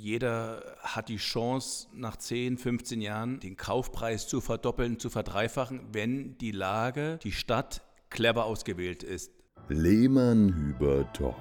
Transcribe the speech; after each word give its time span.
jeder 0.00 0.62
hat 0.80 1.10
die 1.10 1.18
Chance, 1.18 1.88
nach 1.92 2.16
10, 2.16 2.56
15 2.56 3.02
Jahren 3.02 3.38
den 3.38 3.58
Kaufpreis 3.58 4.28
zu 4.28 4.40
verdoppeln, 4.40 4.98
zu 4.98 5.10
verdreifachen, 5.10 5.80
wenn 5.92 6.38
die 6.38 6.52
Lage, 6.52 7.18
die 7.22 7.32
Stadt 7.32 7.82
clever 8.08 8.46
ausgewählt 8.46 9.02
ist. 9.02 9.30
Lehmann 9.68 10.54
Hüber 10.54 11.06
Talk, 11.12 11.36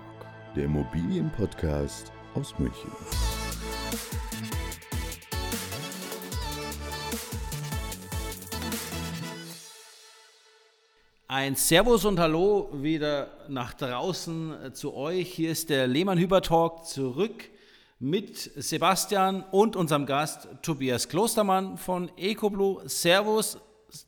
der 0.57 0.65
Immobilienpodcast 0.65 2.11
aus 2.35 2.53
München. 2.59 2.91
Ein 11.29 11.55
Servus 11.55 12.03
und 12.03 12.19
Hallo 12.19 12.69
wieder 12.73 13.29
nach 13.47 13.73
draußen 13.73 14.73
zu 14.73 14.93
euch. 14.95 15.29
Hier 15.29 15.51
ist 15.51 15.69
der 15.69 15.87
Lehmann 15.87 16.17
Hüber 16.17 16.41
Talk 16.41 16.85
zurück 16.85 17.49
mit 17.99 18.37
Sebastian 18.55 19.43
und 19.51 19.75
unserem 19.75 20.05
Gast 20.05 20.47
Tobias 20.61 21.09
Klostermann 21.09 21.77
von 21.77 22.09
EcoBlue. 22.17 22.87
Servus, 22.87 23.57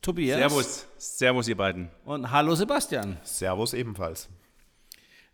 Tobias. 0.01 0.37
Servus, 0.37 0.87
Servus, 0.97 1.47
ihr 1.49 1.57
beiden. 1.57 1.89
Und 2.05 2.31
hallo, 2.31 2.55
Sebastian. 2.55 3.17
Servus 3.23 3.73
ebenfalls. 3.73 4.29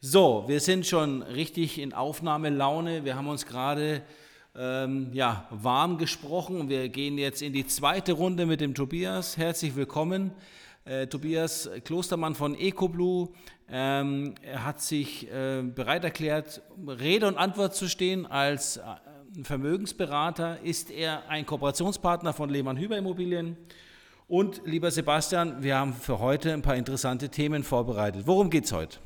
So, 0.02 0.46
wir 0.48 0.60
sind 0.60 0.88
schon 0.88 1.22
richtig 1.22 1.78
in 1.78 1.94
Aufnahmelaune. 1.94 3.06
Wir 3.06 3.16
haben 3.16 3.28
uns 3.28 3.46
gerade 3.46 4.02
ähm, 4.56 5.10
ja, 5.14 5.48
warm 5.52 6.00
gesprochen. 6.00 6.68
Wir 6.68 6.90
gehen 6.90 7.20
jetzt 7.20 7.44
in 7.44 7.54
die 7.54 7.68
zweite 7.68 8.14
Runde 8.14 8.48
mit 8.48 8.60
dem 8.60 8.74
Tobias. 8.74 9.38
Herzlich 9.38 9.76
willkommen. 9.76 10.32
Äh, 10.88 11.08
Tobias 11.08 11.70
Klostermann 11.84 12.36
von 12.36 12.56
EcoBlue. 12.56 13.30
Ähm, 13.70 14.36
hat 14.56 14.82
sich 14.82 15.30
äh, 15.30 15.62
bereit 15.62 16.06
erklärt, 16.06 16.62
Rede 16.88 17.28
und 17.28 17.38
Antwort 17.38 17.76
zu 17.76 17.90
stehen. 17.90 18.26
Als 18.26 18.78
äh, 18.78 18.82
Vermögensberater 19.44 20.62
ist 20.64 20.90
er 20.90 21.28
ein 21.28 21.46
Kooperationspartner 21.46 22.32
von 22.32 22.50
Lehmann 22.50 22.78
Hüber 22.78 22.98
Immobilien. 22.98 23.58
Und 24.30 24.62
lieber 24.66 24.90
Sebastian, 24.92 25.62
wir 25.62 25.78
haben 25.78 25.94
für 25.94 26.20
heute 26.20 26.54
ein 26.54 26.62
paar 26.62 26.76
interessante 26.76 27.30
Themen 27.30 27.64
vorbereitet. 27.64 28.24
Worum 28.26 28.50
geht 28.50 28.66
es 28.66 28.72
heute? 28.72 29.00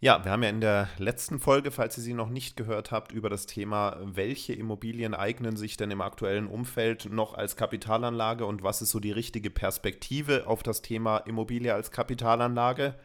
Ja, 0.00 0.22
wir 0.22 0.32
haben 0.32 0.42
ja 0.42 0.50
in 0.50 0.60
der 0.60 0.88
letzten 0.98 1.40
Folge, 1.40 1.70
falls 1.70 1.96
ihr 1.96 2.02
sie 2.02 2.12
noch 2.12 2.28
nicht 2.28 2.58
gehört 2.58 2.90
habt, 2.90 3.12
über 3.12 3.30
das 3.30 3.46
Thema, 3.46 3.96
welche 4.02 4.52
Immobilien 4.52 5.14
eignen 5.14 5.56
sich 5.56 5.78
denn 5.78 5.90
im 5.90 6.02
aktuellen 6.02 6.46
Umfeld 6.46 7.10
noch 7.10 7.32
als 7.34 7.56
Kapitalanlage 7.56 8.44
und 8.44 8.62
was 8.62 8.82
ist 8.82 8.90
so 8.90 9.00
die 9.00 9.12
richtige 9.12 9.50
Perspektive 9.50 10.46
auf 10.46 10.62
das 10.62 10.82
Thema 10.82 11.18
Immobilie 11.18 11.72
als 11.72 11.90
Kapitalanlage. 11.90 12.96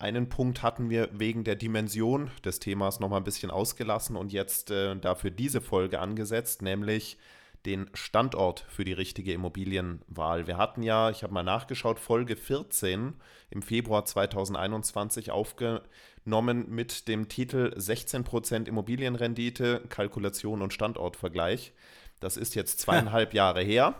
Einen 0.00 0.28
Punkt 0.28 0.62
hatten 0.62 0.90
wir 0.90 1.10
wegen 1.12 1.44
der 1.44 1.56
Dimension 1.56 2.30
des 2.44 2.58
Themas 2.58 2.98
nochmal 2.98 3.20
ein 3.20 3.24
bisschen 3.24 3.50
ausgelassen 3.50 4.16
und 4.16 4.32
jetzt 4.32 4.70
äh, 4.70 4.96
dafür 4.96 5.30
diese 5.30 5.60
Folge 5.60 6.00
angesetzt, 6.00 6.62
nämlich 6.62 7.18
den 7.66 7.90
Standort 7.94 8.64
für 8.68 8.84
die 8.84 8.92
richtige 8.92 9.32
Immobilienwahl. 9.32 10.46
Wir 10.46 10.56
hatten 10.56 10.82
ja, 10.82 11.10
ich 11.10 11.22
habe 11.22 11.34
mal 11.34 11.42
nachgeschaut, 11.42 11.98
Folge 11.98 12.36
14 12.36 13.14
im 13.50 13.62
Februar 13.62 14.04
2021 14.04 15.30
aufgenommen 15.30 15.80
genommen 16.24 16.66
mit 16.68 17.08
dem 17.08 17.28
Titel 17.28 17.74
16% 17.76 18.68
Immobilienrendite, 18.68 19.82
Kalkulation 19.88 20.62
und 20.62 20.72
Standortvergleich. 20.72 21.72
Das 22.20 22.36
ist 22.36 22.54
jetzt 22.54 22.80
zweieinhalb 22.80 23.34
Jahre 23.34 23.62
her. 23.62 23.94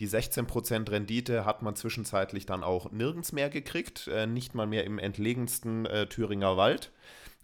Die 0.00 0.08
16% 0.08 0.90
Rendite 0.90 1.44
hat 1.44 1.62
man 1.62 1.74
zwischenzeitlich 1.74 2.46
dann 2.46 2.62
auch 2.62 2.92
nirgends 2.92 3.32
mehr 3.32 3.50
gekriegt, 3.50 4.06
äh, 4.06 4.26
nicht 4.26 4.54
mal 4.54 4.66
mehr 4.66 4.84
im 4.84 4.98
entlegensten 4.98 5.86
äh, 5.86 6.06
Thüringer 6.06 6.56
Wald. 6.56 6.92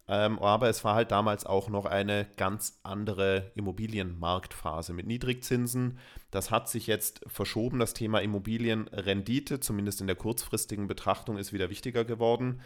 Ähm, 0.06 0.38
aber 0.38 0.68
es 0.68 0.84
war 0.84 0.94
halt 0.94 1.10
damals 1.10 1.46
auch 1.46 1.68
noch 1.70 1.86
eine 1.86 2.26
ganz 2.36 2.78
andere 2.82 3.50
Immobilienmarktphase 3.54 4.92
mit 4.92 5.06
Niedrigzinsen. 5.06 5.98
Das 6.30 6.50
hat 6.50 6.68
sich 6.68 6.86
jetzt 6.86 7.22
verschoben. 7.26 7.78
Das 7.78 7.94
Thema 7.94 8.20
Immobilienrendite, 8.20 9.60
zumindest 9.60 10.02
in 10.02 10.06
der 10.06 10.16
kurzfristigen 10.16 10.88
Betrachtung, 10.88 11.38
ist 11.38 11.54
wieder 11.54 11.70
wichtiger 11.70 12.04
geworden. 12.04 12.60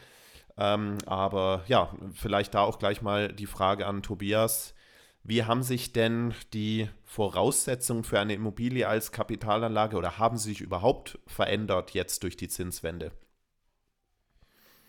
Ähm, 0.56 0.98
aber 1.06 1.62
ja, 1.68 1.94
vielleicht 2.12 2.54
da 2.54 2.62
auch 2.62 2.80
gleich 2.80 3.02
mal 3.02 3.32
die 3.32 3.46
Frage 3.46 3.86
an 3.86 4.02
Tobias. 4.02 4.74
Wie 5.22 5.44
haben 5.44 5.62
sich 5.62 5.92
denn 5.92 6.34
die 6.52 6.88
Voraussetzungen 7.04 8.02
für 8.02 8.18
eine 8.18 8.34
Immobilie 8.34 8.88
als 8.88 9.12
Kapitalanlage 9.12 9.96
oder 9.96 10.18
haben 10.18 10.38
sie 10.38 10.50
sich 10.50 10.60
überhaupt 10.60 11.18
verändert 11.26 11.92
jetzt 11.92 12.24
durch 12.24 12.36
die 12.36 12.48
Zinswende? 12.48 13.12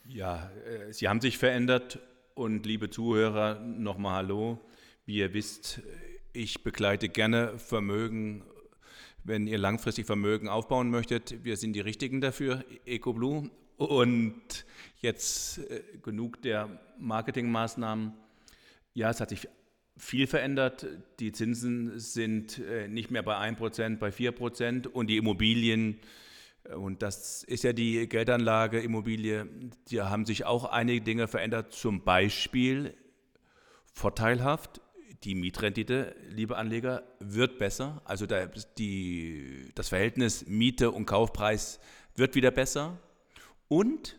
Ja, 0.06 0.50
äh, 0.66 0.92
sie 0.92 1.08
haben 1.08 1.22
sich 1.22 1.38
verändert 1.38 2.00
und 2.40 2.66
liebe 2.66 2.90
Zuhörer, 2.90 3.60
nochmal 3.60 4.16
Hallo. 4.16 4.62
Wie 5.06 5.18
ihr 5.18 5.34
wisst, 5.34 5.82
ich 6.32 6.64
begleite 6.64 7.10
gerne 7.10 7.60
Vermögen, 7.60 8.46
wenn 9.26 9.46
ihr 9.46 9.58
langfristig 9.58 10.06
Vermögen 10.06 10.48
aufbauen 10.48 10.90
möchtet. 10.90 11.44
Wir 11.44 11.58
sind 11.58 11.74
die 11.74 11.82
Richtigen 11.82 12.22
dafür, 12.22 12.64
EcoBlue. 12.86 13.50
Und 13.76 14.66
jetzt 15.02 15.58
äh, 15.70 15.84
genug 16.02 16.42
der 16.42 16.80
Marketingmaßnahmen. 16.98 18.14
Ja, 18.94 19.10
es 19.10 19.20
hat 19.20 19.32
sich 19.32 19.50
viel 19.98 20.26
verändert. 20.26 20.88
Die 21.20 21.34
Zinsen 21.34 22.00
sind 22.00 22.60
äh, 22.60 22.88
nicht 22.88 23.12
mehr 23.12 23.22
bei 23.22 23.36
1%, 23.36 23.98
bei 23.98 24.12
4% 24.12 24.88
und 24.88 25.08
die 25.08 25.18
Immobilien, 25.18 25.96
äh, 25.96 26.29
und 26.76 27.02
das 27.02 27.44
ist 27.44 27.64
ja 27.64 27.74
die 27.74 28.08
Geldanlage, 28.08 28.80
Immobilie, 28.80 29.48
die 29.90 30.02
haben 30.02 30.26
sich 30.26 30.46
auch 30.46 30.66
einige 30.66 31.02
Dinge 31.02 31.28
verändert. 31.28 31.74
Zum 31.74 32.04
Beispiel 32.04 32.96
vorteilhaft, 33.94 34.82
die 35.24 35.36
Mietrendite, 35.36 36.16
liebe 36.30 36.58
Anleger, 36.58 37.04
wird 37.20 37.58
besser. 37.58 38.02
Also 38.06 38.26
der, 38.26 38.52
die, 38.78 39.72
das 39.76 39.90
Verhältnis 39.90 40.46
Miete 40.48 40.92
und 40.92 41.06
Kaufpreis 41.06 41.80
wird 42.16 42.36
wieder 42.36 42.52
besser. 42.52 42.98
Und 43.68 44.18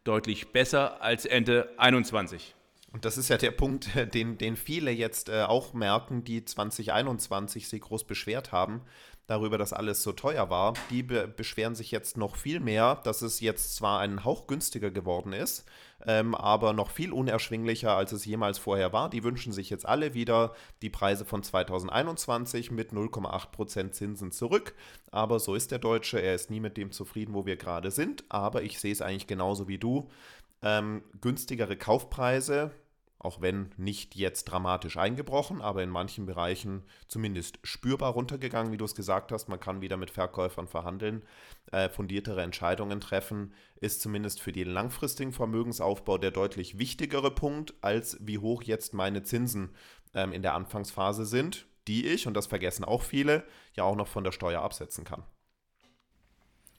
deutlich 0.04 0.52
besser 0.52 1.02
als 1.02 1.26
Ende 1.26 1.64
2021. 1.76 2.54
Und 2.92 3.06
das 3.06 3.16
ist 3.16 3.30
ja 3.30 3.38
der 3.38 3.50
Punkt, 3.50 3.88
den, 4.14 4.38
den 4.38 4.56
viele 4.56 4.90
jetzt 4.90 5.28
äh, 5.28 5.42
auch 5.42 5.72
merken, 5.72 6.24
die 6.24 6.44
2021 6.44 7.68
sich 7.68 7.80
groß 7.80 8.04
beschwert 8.04 8.52
haben, 8.52 8.82
darüber, 9.26 9.58
dass 9.58 9.72
alles 9.72 10.02
so 10.02 10.12
teuer 10.12 10.50
war, 10.50 10.74
die 10.90 11.02
be 11.02 11.28
beschweren 11.28 11.74
sich 11.74 11.90
jetzt 11.90 12.16
noch 12.16 12.36
viel 12.36 12.60
mehr, 12.60 12.96
dass 13.04 13.22
es 13.22 13.40
jetzt 13.40 13.76
zwar 13.76 14.00
einen 14.00 14.24
Hauch 14.24 14.46
günstiger 14.46 14.90
geworden 14.90 15.32
ist, 15.32 15.64
ähm, 16.06 16.34
aber 16.34 16.72
noch 16.72 16.90
viel 16.90 17.12
unerschwinglicher, 17.12 17.96
als 17.96 18.12
es 18.12 18.24
jemals 18.24 18.58
vorher 18.58 18.92
war. 18.92 19.08
Die 19.08 19.22
wünschen 19.22 19.52
sich 19.52 19.70
jetzt 19.70 19.86
alle 19.86 20.14
wieder 20.14 20.54
die 20.82 20.90
Preise 20.90 21.24
von 21.24 21.42
2021 21.42 22.70
mit 22.70 22.92
0,8% 22.92 23.92
Zinsen 23.92 24.32
zurück. 24.32 24.74
Aber 25.10 25.38
so 25.38 25.54
ist 25.54 25.70
der 25.70 25.78
Deutsche, 25.78 26.20
er 26.20 26.34
ist 26.34 26.50
nie 26.50 26.60
mit 26.60 26.76
dem 26.76 26.90
zufrieden, 26.90 27.34
wo 27.34 27.46
wir 27.46 27.56
gerade 27.56 27.90
sind. 27.90 28.24
Aber 28.28 28.62
ich 28.62 28.80
sehe 28.80 28.92
es 28.92 29.02
eigentlich 29.02 29.26
genauso 29.26 29.68
wie 29.68 29.78
du. 29.78 30.08
Ähm, 30.62 31.02
günstigere 31.20 31.76
Kaufpreise, 31.76 32.70
auch 33.22 33.40
wenn 33.40 33.72
nicht 33.76 34.16
jetzt 34.16 34.44
dramatisch 34.44 34.96
eingebrochen, 34.96 35.62
aber 35.62 35.82
in 35.82 35.90
manchen 35.90 36.26
Bereichen 36.26 36.82
zumindest 37.06 37.58
spürbar 37.62 38.12
runtergegangen, 38.12 38.72
wie 38.72 38.76
du 38.76 38.84
es 38.84 38.94
gesagt 38.94 39.32
hast. 39.32 39.48
Man 39.48 39.60
kann 39.60 39.80
wieder 39.80 39.96
mit 39.96 40.10
Verkäufern 40.10 40.66
verhandeln, 40.66 41.22
äh, 41.70 41.88
fundiertere 41.88 42.42
Entscheidungen 42.42 43.00
treffen, 43.00 43.54
ist 43.80 44.00
zumindest 44.00 44.40
für 44.40 44.52
den 44.52 44.68
langfristigen 44.68 45.32
Vermögensaufbau 45.32 46.18
der 46.18 46.32
deutlich 46.32 46.78
wichtigere 46.78 47.30
Punkt, 47.30 47.74
als 47.80 48.18
wie 48.20 48.38
hoch 48.38 48.62
jetzt 48.62 48.94
meine 48.94 49.22
Zinsen 49.22 49.70
ähm, 50.14 50.32
in 50.32 50.42
der 50.42 50.54
Anfangsphase 50.54 51.24
sind, 51.24 51.66
die 51.86 52.06
ich, 52.06 52.26
und 52.26 52.34
das 52.34 52.46
vergessen 52.46 52.84
auch 52.84 53.02
viele, 53.02 53.44
ja 53.74 53.84
auch 53.84 53.96
noch 53.96 54.08
von 54.08 54.24
der 54.24 54.32
Steuer 54.32 54.62
absetzen 54.62 55.04
kann. 55.04 55.22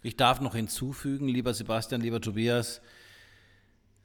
Ich 0.01 0.17
darf 0.17 0.41
noch 0.41 0.55
hinzufügen, 0.55 1.29
lieber 1.29 1.53
Sebastian, 1.53 2.01
lieber 2.01 2.19
Tobias, 2.19 2.81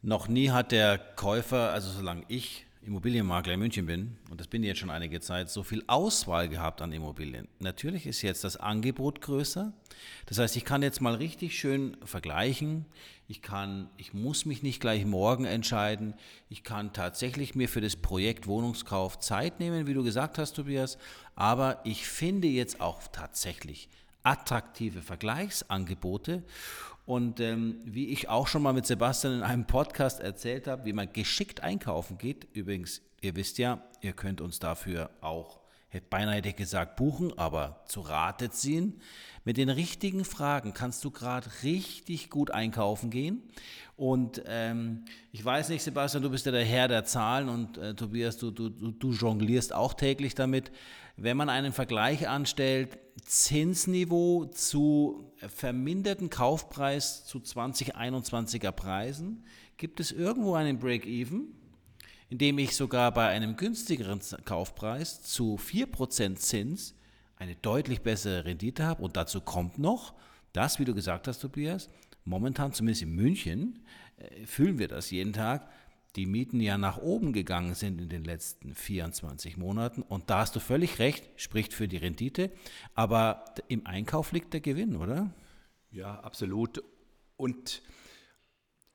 noch 0.03 0.29
nie 0.29 0.51
hat 0.51 0.73
der 0.73 0.99
Käufer, 0.99 1.71
also 1.73 1.91
solange 1.91 2.25
ich 2.29 2.67
Immobilienmakler 2.89 3.55
in 3.55 3.61
München 3.61 3.87
bin, 3.87 4.17
und 4.31 4.41
das 4.41 4.47
bin 4.47 4.63
ich 4.63 4.69
jetzt 4.69 4.79
schon 4.79 4.91
einige 4.91 5.21
Zeit, 5.21 5.51
so 5.51 5.63
viel 5.63 5.85
Auswahl 5.89 6.49
gehabt 6.49 6.81
an 6.81 6.93
Immobilien. 6.93 7.47
Natürlich 7.59 8.07
ist 8.07 8.23
jetzt 8.23 8.45
das 8.45 8.57
Angebot 8.57 9.21
größer. 9.21 9.73
Das 10.27 10.39
heißt, 10.39 10.57
ich 10.57 10.65
kann 10.65 10.83
jetzt 10.83 11.01
mal 11.01 11.15
richtig 11.15 11.59
schön 11.59 11.97
vergleichen. 12.05 12.87
Ich 13.27 13.43
kann, 13.43 13.91
ich 13.99 14.15
muss 14.15 14.47
mich 14.47 14.63
nicht 14.63 14.81
gleich 14.81 15.05
morgen 15.05 15.45
entscheiden. 15.45 16.15
Ich 16.49 16.65
kann 16.65 16.95
tatsächlich 16.95 17.55
mir 17.55 17.69
für 17.69 17.83
das 17.83 17.97
Projekt 17.97 18.47
Wohnungskauf 18.47 19.19
Zeit 19.19 19.61
nehmen, 19.61 19.87
wie 19.87 19.95
du 19.95 20.03
gesagt 20.03 20.39
hast, 20.39 20.55
Tobias. 20.55 20.97
Aber 21.35 21.81
ich 21.85 22.07
finde 22.07 22.49
jetzt 22.49 22.81
auch 22.81 23.03
tatsächlich 23.13 23.91
attraktive 24.23 25.03
Vergleichsangebote. 25.03 26.43
Und 27.09 27.41
ähm, 27.41 27.81
wie 27.87 28.09
ich 28.09 28.29
auch 28.29 28.47
schon 28.49 28.61
mal 28.61 28.75
mit 28.75 28.85
Sebastian 28.85 29.39
in 29.39 29.43
einem 29.43 29.67
Podcast 29.67 30.21
erzählt 30.21 30.67
habe, 30.67 30.85
wie 30.85 30.93
man 30.93 31.11
geschickt 31.11 31.63
einkaufen 31.63 32.19
geht. 32.19 32.47
Übrigens, 32.53 33.01
ihr 33.23 33.35
wisst 33.35 33.57
ja, 33.57 33.83
ihr 34.03 34.13
könnt 34.13 34.43
uns 34.43 34.59
dafür 34.59 35.09
auch, 35.23 35.59
hätte 35.89 36.07
beinahe 36.11 36.43
gesagt, 36.43 36.97
buchen, 36.97 37.37
aber 37.39 37.83
zu 37.87 38.01
Rate 38.01 38.51
ziehen. 38.51 39.01
Mit 39.45 39.57
den 39.57 39.71
richtigen 39.71 40.25
Fragen 40.25 40.75
kannst 40.75 41.05
du 41.05 41.11
gerade 41.11 41.49
richtig 41.63 42.29
gut 42.29 42.51
einkaufen 42.51 43.11
gehen. 43.11 43.43
Und 43.97 44.43
ähm, 44.47 45.07
ich 45.33 45.45
weiß 45.45 45.71
nicht, 45.71 45.83
Sebastian, 45.83 46.23
du 46.23 46.31
bist 46.31 46.47
ja 46.47 46.53
der 46.53 46.65
Herr 46.65 46.89
der 46.89 47.05
Zahlen 47.05 47.49
und 47.49 47.79
äh, 47.79 47.95
Tobias, 47.95 48.37
du, 48.37 48.51
du, 48.51 48.69
du 48.69 49.13
jonglierst 49.13 49.73
auch 49.75 49.95
täglich 49.95 50.35
damit. 50.35 50.71
Wenn 51.17 51.37
man 51.37 51.49
einen 51.49 51.73
Vergleich 51.73 52.29
anstellt, 52.29 52.99
Zinsniveau 53.25 54.45
zu 54.45 55.33
verminderten 55.49 56.31
Kaufpreis 56.31 57.25
zu 57.25 57.39
2021er 57.39 58.71
Preisen, 58.71 59.45
gibt 59.79 59.99
es 59.99 60.13
irgendwo 60.13 60.55
einen 60.55 60.79
Break-Even, 60.79 61.58
in 62.29 62.39
dem 62.39 62.59
ich 62.59 62.77
sogar 62.77 63.13
bei 63.13 63.29
einem 63.29 63.57
günstigeren 63.57 64.21
Kaufpreis 64.45 65.23
zu 65.23 65.57
4% 65.57 66.37
Zins 66.37 66.95
eine 67.37 67.55
deutlich 67.57 68.03
bessere 68.03 68.45
Rendite 68.45 68.85
habe. 68.85 69.03
Und 69.03 69.17
dazu 69.17 69.41
kommt 69.41 69.79
noch, 69.79 70.15
dass, 70.53 70.79
wie 70.79 70.85
du 70.85 70.95
gesagt 70.95 71.29
hast, 71.29 71.41
Tobias, 71.41 71.89
momentan, 72.25 72.73
zumindest 72.73 73.03
in 73.03 73.15
München, 73.15 73.85
äh, 74.17 74.45
fühlen 74.45 74.79
wir 74.79 74.89
das 74.89 75.11
jeden 75.11 75.33
Tag, 75.33 75.69
die 76.17 76.27
Mieten 76.27 76.61
ja 76.61 76.77
nach 76.79 76.99
oben 76.99 77.33
gegangen 77.33 77.75
sind 77.75 78.01
in 78.01 78.09
den 78.09 78.25
letzten 78.25 78.75
24 78.75 79.57
Monaten. 79.57 80.03
Und 80.03 80.31
da 80.31 80.41
hast 80.41 80.57
du 80.57 80.61
völlig 80.61 80.99
recht, 80.99 81.29
spricht 81.37 81.73
für 81.73 81.87
die 81.87 81.99
Rendite. 81.99 82.51
Aber 82.95 83.45
im 83.69 83.87
Einkauf 83.87 84.33
liegt 84.33 84.53
der 84.53 84.61
Gewinn, 84.61 84.97
oder? 84.97 85.33
Ja, 85.91 86.19
absolut. 86.21 86.83
Und 87.37 87.83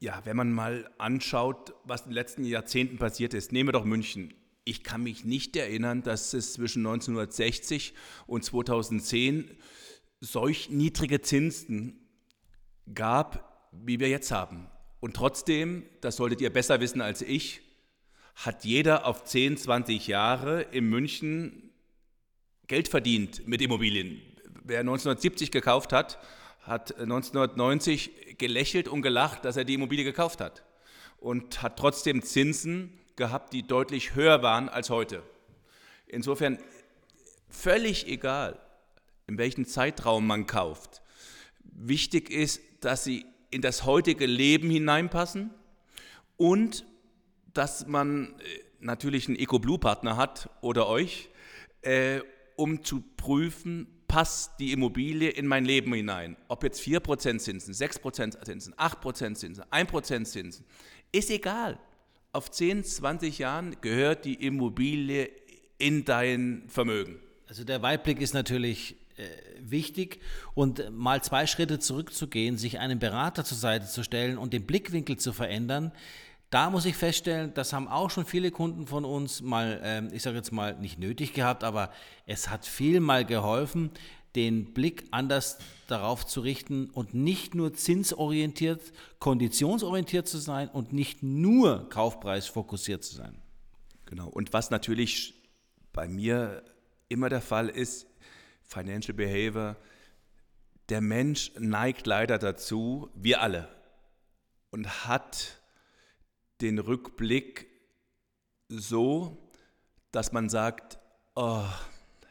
ja, 0.04 0.22
wenn 0.26 0.38
man 0.38 0.52
mal 0.52 0.90
anschaut, 0.98 1.74
was 1.84 2.02
in 2.02 2.10
den 2.10 2.16
letzten 2.16 2.44
Jahrzehnten 2.44 2.98
passiert 2.98 3.34
ist, 3.34 3.52
nehmen 3.52 3.70
wir 3.70 3.74
doch 3.74 3.86
München 3.86 4.34
ich 4.66 4.84
kann 4.84 5.04
mich 5.04 5.26
nicht 5.26 5.56
erinnern, 5.56 6.04
dass 6.04 6.34
es 6.34 6.54
zwischen 6.54 6.86
1960 6.86 7.94
und 8.28 8.44
2010 8.44 9.52
solch 10.22 10.70
niedrige 10.70 11.22
Zinsen 11.22 12.00
gab, 12.94 13.70
wie 13.72 14.00
wir 14.00 14.10
jetzt 14.10 14.32
haben. 14.32 14.68
Und 15.00 15.16
trotzdem, 15.16 15.86
das 16.02 16.16
solltet 16.16 16.40
ihr 16.42 16.52
besser 16.52 16.80
wissen 16.80 17.02
als 17.02 17.22
ich, 17.22 17.62
hat 18.36 18.64
jeder 18.64 19.06
auf 19.06 19.26
10, 19.26 19.58
20 19.58 20.08
Jahre 20.08 20.62
in 20.62 20.86
München 20.90 21.72
Geld 22.68 22.88
verdient 22.88 23.46
mit 23.48 23.62
Immobilien. 23.62 24.22
Wer 24.64 24.80
1970 24.80 25.52
gekauft 25.52 25.92
hat, 25.92 26.18
hat 26.64 27.00
1990 27.00 28.38
gelächelt 28.38 28.88
und 28.88 29.02
gelacht, 29.02 29.46
dass 29.46 29.58
er 29.58 29.66
die 29.66 29.76
Immobilie 29.76 30.06
gekauft 30.06 30.42
hat 30.42 30.64
und 31.18 31.62
hat 31.62 31.78
trotzdem 31.78 32.22
Zinsen 32.22 33.00
gehabt, 33.16 33.54
die 33.54 33.64
deutlich 33.64 34.16
höher 34.16 34.42
waren 34.42 34.70
als 34.70 34.90
heute. 34.90 35.24
Insofern 36.08 36.58
völlig 37.50 38.08
egal, 38.08 38.60
in 39.28 39.38
welchem 39.38 39.66
Zeitraum 39.66 40.26
man 40.26 40.48
kauft. 40.48 41.02
Wichtig 41.64 42.30
ist, 42.30 42.62
dass 42.82 43.04
sie 43.04 43.26
in 43.52 43.62
das 43.62 43.86
heutige 43.86 44.26
Leben 44.26 44.70
hineinpassen 44.70 45.52
und 46.38 46.86
dass 47.54 47.88
man 47.88 48.40
äh, 48.40 48.60
natürlich 48.80 49.28
einen 49.28 49.38
EcoBlue-Partner 49.38 50.18
hat 50.18 50.50
oder 50.62 50.88
euch, 50.88 51.30
äh, 51.82 52.22
um 52.56 52.84
zu 52.84 53.02
prüfen, 53.16 54.03
passt 54.14 54.60
die 54.60 54.72
Immobilie 54.72 55.30
in 55.30 55.48
mein 55.48 55.66
Leben 55.66 55.94
hinein. 55.94 56.38
Ob 56.48 56.64
jetzt 56.64 56.82
4% 56.82 57.40
Zinsen, 57.40 57.74
6% 57.74 58.46
Zinsen, 58.46 58.74
8% 58.76 59.36
Zinsen, 59.36 59.64
1% 59.72 60.26
Zinsen, 60.26 60.66
ist 61.12 61.30
egal 61.30 61.80
auf 62.34 62.50
10, 62.50 62.84
20 62.84 63.38
Jahren 63.38 63.78
gehört 63.82 64.26
die 64.26 64.34
Immobilie 64.34 65.30
in 65.78 66.04
dein 66.04 66.64
Vermögen. 66.68 67.20
Also 67.48 67.64
der 67.64 67.82
Weitblick 67.84 68.20
ist 68.22 68.34
natürlich 68.34 68.96
äh, 69.18 69.24
wichtig 69.60 70.20
und 70.56 70.92
mal 70.92 71.24
zwei 71.24 71.46
Schritte 71.46 71.78
zurückzugehen, 71.78 72.58
sich 72.58 72.80
einem 72.80 72.98
Berater 72.98 73.46
zur 73.46 73.58
Seite 73.58 73.86
zu 73.86 74.04
stellen 74.04 74.40
und 74.40 74.52
den 74.52 74.66
Blickwinkel 74.66 75.18
zu 75.18 75.32
verändern. 75.32 75.92
Da 76.54 76.70
muss 76.70 76.86
ich 76.86 76.96
feststellen, 76.96 77.52
das 77.56 77.74
haben 77.74 77.88
auch 77.88 78.12
schon 78.12 78.28
viele 78.28 78.52
Kunden 78.52 78.86
von 78.86 79.06
uns 79.06 79.42
mal, 79.42 79.82
äh, 79.84 80.16
ich 80.16 80.22
sage 80.22 80.38
jetzt 80.38 80.52
mal, 80.52 80.76
nicht 80.76 81.00
nötig 81.00 81.34
gehabt, 81.34 81.64
aber 81.64 81.92
es 82.28 82.48
hat 82.48 82.68
viel 82.68 83.00
mal 83.00 83.26
geholfen, 83.26 83.90
den 84.36 84.72
Blick 84.72 85.06
anders 85.10 85.58
darauf 85.88 86.28
zu 86.28 86.42
richten 86.42 86.92
und 86.92 87.16
nicht 87.16 87.56
nur 87.56 87.74
zinsorientiert, 87.74 88.94
konditionsorientiert 89.18 90.28
zu 90.28 90.38
sein 90.38 90.70
und 90.70 90.94
nicht 90.94 91.24
nur 91.24 91.90
kaufpreisfokussiert 91.90 93.04
zu 93.04 93.16
sein. 93.16 93.42
Genau. 94.06 94.28
Und 94.28 94.54
was 94.54 94.70
natürlich 94.70 95.34
bei 95.92 96.08
mir 96.08 96.62
immer 97.10 97.30
der 97.30 97.42
Fall 97.42 97.68
ist, 97.68 98.06
Financial 98.62 99.16
Behavior, 99.16 99.76
der 100.90 101.02
Mensch 101.02 101.52
neigt 101.58 102.06
leider 102.06 102.38
dazu, 102.38 103.10
wir 103.16 103.42
alle, 103.42 103.70
und 104.70 105.08
hat 105.08 105.63
den 106.64 106.80
Rückblick 106.80 107.68
so, 108.70 109.38
dass 110.12 110.32
man 110.32 110.50
sagt, 110.50 110.98
oh, 111.36 111.66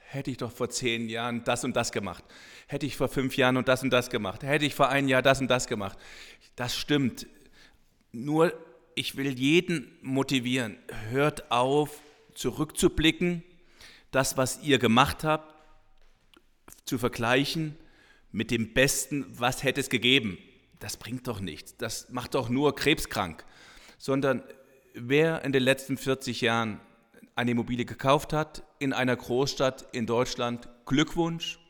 hätte 0.06 0.30
ich 0.30 0.38
doch 0.38 0.50
vor 0.50 0.70
zehn 0.70 1.08
Jahren 1.08 1.44
das 1.44 1.64
und 1.64 1.76
das 1.76 1.92
gemacht, 1.92 2.24
hätte 2.66 2.86
ich 2.86 2.96
vor 2.96 3.08
fünf 3.08 3.36
Jahren 3.36 3.56
und 3.56 3.68
das 3.68 3.82
und 3.82 3.90
das 3.90 4.10
gemacht, 4.10 4.42
hätte 4.42 4.64
ich 4.64 4.74
vor 4.74 4.88
einem 4.88 5.08
Jahr 5.08 5.22
das 5.22 5.40
und 5.40 5.48
das 5.48 5.66
gemacht. 5.66 5.98
Das 6.56 6.76
stimmt. 6.76 7.26
Nur 8.10 8.52
ich 8.94 9.16
will 9.16 9.38
jeden 9.38 9.96
motivieren, 10.02 10.78
hört 11.10 11.50
auf, 11.50 12.00
zurückzublicken, 12.34 13.42
das, 14.10 14.36
was 14.36 14.62
ihr 14.62 14.78
gemacht 14.78 15.24
habt, 15.24 15.54
zu 16.84 16.98
vergleichen 16.98 17.76
mit 18.30 18.50
dem 18.50 18.72
Besten, 18.72 19.26
was 19.38 19.62
hätte 19.62 19.80
es 19.80 19.88
gegeben. 19.88 20.38
Das 20.78 20.96
bringt 20.96 21.28
doch 21.28 21.40
nichts. 21.40 21.76
Das 21.76 22.10
macht 22.10 22.34
doch 22.34 22.48
nur 22.48 22.74
krebskrank. 22.74 23.44
Sondern 24.02 24.42
wer 24.94 25.44
in 25.44 25.52
den 25.52 25.62
letzten 25.62 25.96
40 25.96 26.40
Jahren 26.40 26.80
eine 27.36 27.52
Immobilie 27.52 27.84
gekauft 27.84 28.32
hat 28.32 28.64
in 28.80 28.92
einer 28.92 29.14
Großstadt 29.14 29.86
in 29.92 30.06
Deutschland, 30.06 30.68
Glückwunsch. 30.86 31.60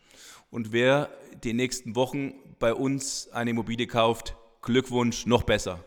Und 0.50 0.72
wer 0.72 1.10
die 1.44 1.52
nächsten 1.52 1.94
Wochen 1.94 2.32
bei 2.58 2.72
uns 2.72 3.28
eine 3.32 3.50
Immobilie 3.50 3.86
kauft, 3.86 4.34
Glückwunsch, 4.62 5.26
noch 5.26 5.42
besser. 5.42 5.84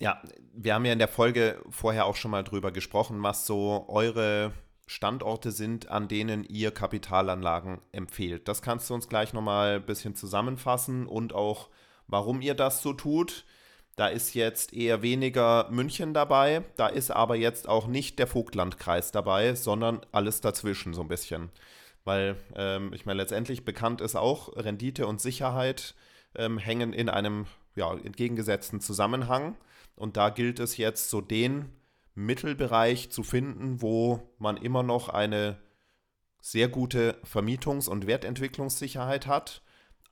Ja, 0.00 0.20
wir 0.52 0.74
haben 0.74 0.84
ja 0.84 0.92
in 0.92 0.98
der 0.98 1.08
Folge 1.08 1.62
vorher 1.70 2.04
auch 2.04 2.16
schon 2.16 2.30
mal 2.30 2.44
drüber 2.44 2.70
gesprochen, 2.70 3.22
was 3.22 3.46
so 3.46 3.86
eure 3.88 4.52
Standorte 4.86 5.50
sind, 5.50 5.88
an 5.88 6.08
denen 6.08 6.44
ihr 6.44 6.72
Kapitalanlagen 6.72 7.80
empfehlt. 7.92 8.48
Das 8.48 8.60
kannst 8.60 8.90
du 8.90 8.94
uns 8.94 9.08
gleich 9.08 9.32
nochmal 9.32 9.76
ein 9.76 9.86
bisschen 9.86 10.14
zusammenfassen 10.14 11.06
und 11.06 11.32
auch, 11.32 11.70
warum 12.06 12.42
ihr 12.42 12.54
das 12.54 12.82
so 12.82 12.92
tut. 12.92 13.46
Da 14.00 14.08
ist 14.08 14.32
jetzt 14.32 14.72
eher 14.72 15.02
weniger 15.02 15.68
München 15.70 16.14
dabei, 16.14 16.64
da 16.76 16.86
ist 16.86 17.10
aber 17.10 17.36
jetzt 17.36 17.68
auch 17.68 17.86
nicht 17.86 18.18
der 18.18 18.26
Vogtlandkreis 18.26 19.12
dabei, 19.12 19.54
sondern 19.54 20.00
alles 20.10 20.40
dazwischen 20.40 20.94
so 20.94 21.02
ein 21.02 21.08
bisschen. 21.08 21.50
Weil 22.04 22.36
ähm, 22.54 22.94
ich 22.94 23.04
meine, 23.04 23.18
letztendlich 23.18 23.66
bekannt 23.66 24.00
ist 24.00 24.16
auch, 24.16 24.56
Rendite 24.56 25.06
und 25.06 25.20
Sicherheit 25.20 25.94
ähm, 26.34 26.56
hängen 26.56 26.94
in 26.94 27.10
einem 27.10 27.44
ja, 27.74 27.92
entgegengesetzten 27.92 28.80
Zusammenhang. 28.80 29.58
Und 29.96 30.16
da 30.16 30.30
gilt 30.30 30.60
es 30.60 30.78
jetzt 30.78 31.10
so 31.10 31.20
den 31.20 31.68
Mittelbereich 32.14 33.10
zu 33.10 33.22
finden, 33.22 33.82
wo 33.82 34.22
man 34.38 34.56
immer 34.56 34.82
noch 34.82 35.10
eine 35.10 35.58
sehr 36.40 36.68
gute 36.68 37.18
Vermietungs- 37.30 37.86
und 37.86 38.06
Wertentwicklungssicherheit 38.06 39.26
hat 39.26 39.60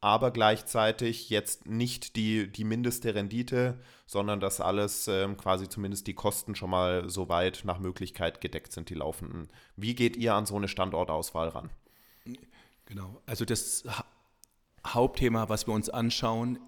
aber 0.01 0.31
gleichzeitig 0.31 1.29
jetzt 1.31 1.67
nicht 1.67 2.17
die, 2.17 2.51
die 2.51 2.65
mindeste 2.65 3.15
Rendite, 3.15 3.81
sondern 4.07 4.41
dass 4.41 4.61
alles 4.61 5.09
ähm, 5.09 5.37
quasi 5.37 5.69
zumindest 5.69 6.07
die 6.07 6.15
Kosten 6.15 6.55
schon 6.55 6.71
mal 6.71 7.11
so 7.11 7.29
weit 7.29 7.63
nach 7.65 7.79
Möglichkeit 7.79 8.41
gedeckt 8.41 8.73
sind, 8.73 8.91
die 8.91 8.95
laufenden. 8.95 9.49
Wie 9.77 9.95
geht 9.95 10.17
ihr 10.17 10.35
an 10.35 10.47
so 10.47 10.57
eine 10.57 10.69
Standortauswahl 10.69 11.49
ran? 11.49 11.71
Genau, 12.87 13.21
also 13.27 13.45
das 13.45 13.85
Hauptthema, 14.87 15.49
was 15.49 15.67
wir 15.67 15.75
uns 15.75 15.91
anschauen, 15.91 16.59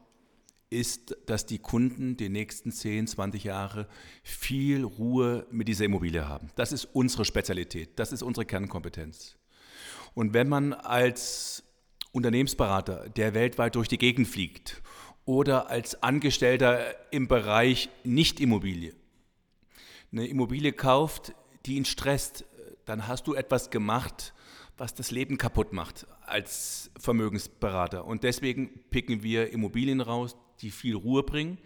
ist, 0.68 1.16
dass 1.26 1.46
die 1.46 1.58
Kunden 1.58 2.16
die 2.16 2.28
nächsten 2.28 2.70
10, 2.70 3.08
20 3.08 3.44
Jahre 3.44 3.88
viel 4.22 4.84
Ruhe 4.84 5.46
mit 5.50 5.66
dieser 5.66 5.84
Immobilie 5.84 6.28
haben. 6.28 6.50
Das 6.54 6.72
ist 6.72 6.84
unsere 6.84 7.24
Spezialität, 7.24 7.98
das 7.98 8.12
ist 8.12 8.22
unsere 8.22 8.44
Kernkompetenz. 8.44 9.36
Und 10.14 10.32
wenn 10.32 10.48
man 10.48 10.72
als 10.72 11.64
Unternehmensberater, 12.12 13.08
der 13.10 13.34
weltweit 13.34 13.74
durch 13.74 13.88
die 13.88 13.98
Gegend 13.98 14.28
fliegt 14.28 14.82
oder 15.24 15.70
als 15.70 16.02
Angestellter 16.02 16.94
im 17.10 17.28
Bereich 17.28 17.88
Nicht-Immobilie 18.04 18.94
eine 20.12 20.26
Immobilie 20.26 20.72
kauft, 20.72 21.34
die 21.66 21.76
ihn 21.76 21.84
stresst, 21.84 22.44
dann 22.84 23.06
hast 23.06 23.26
du 23.26 23.34
etwas 23.34 23.70
gemacht, 23.70 24.34
was 24.76 24.94
das 24.94 25.10
Leben 25.10 25.38
kaputt 25.38 25.72
macht 25.72 26.06
als 26.22 26.90
Vermögensberater. 26.98 28.04
Und 28.04 28.24
deswegen 28.24 28.70
picken 28.90 29.22
wir 29.22 29.52
Immobilien 29.52 30.00
raus, 30.00 30.36
die 30.60 30.70
viel 30.70 30.96
Ruhe 30.96 31.22
bringen. 31.22 31.58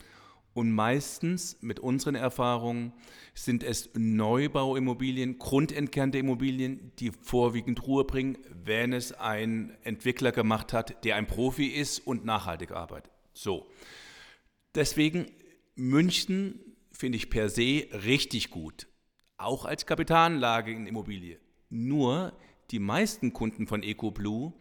Und 0.55 0.71
meistens 0.71 1.59
mit 1.61 1.81
unseren 1.81 2.15
Erfahrungen 2.15 2.93
sind 3.35 3.65
es 3.65 3.91
Neubauimmobilien, 3.95 5.39
grundentkernte 5.39 6.19
Immobilien, 6.19 6.93
die 7.01 7.11
vorwiegend 7.11 7.85
Ruhe 7.87 8.05
bringen, 8.05 8.39
wenn 8.65 8.93
es 8.93 9.13
ein 9.13 9.77
Entwickler 9.83 10.31
gemacht 10.31 10.73
hat, 10.73 11.05
der 11.05 11.17
ein 11.17 11.27
Profi 11.27 11.67
ist 11.67 11.99
und 12.07 12.25
nachhaltig 12.25 12.71
arbeitet. 12.71 13.11
So. 13.33 13.67
Deswegen 14.77 15.27
München 15.75 16.61
finde 16.93 17.17
ich 17.17 17.31
per 17.31 17.49
se 17.49 17.89
richtig 18.05 18.51
gut, 18.51 18.87
auch 19.37 19.65
als 19.65 19.87
Kapitalanlage 19.87 20.71
in 20.71 20.87
Immobilie. 20.87 21.41
Nur 21.69 22.33
die 22.71 22.79
meisten 22.79 23.33
Kunden 23.33 23.67
von 23.67 23.83
EcoBlue 23.83 24.53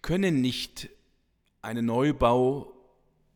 können 0.00 0.40
nicht 0.40 0.88
eine 1.60 1.82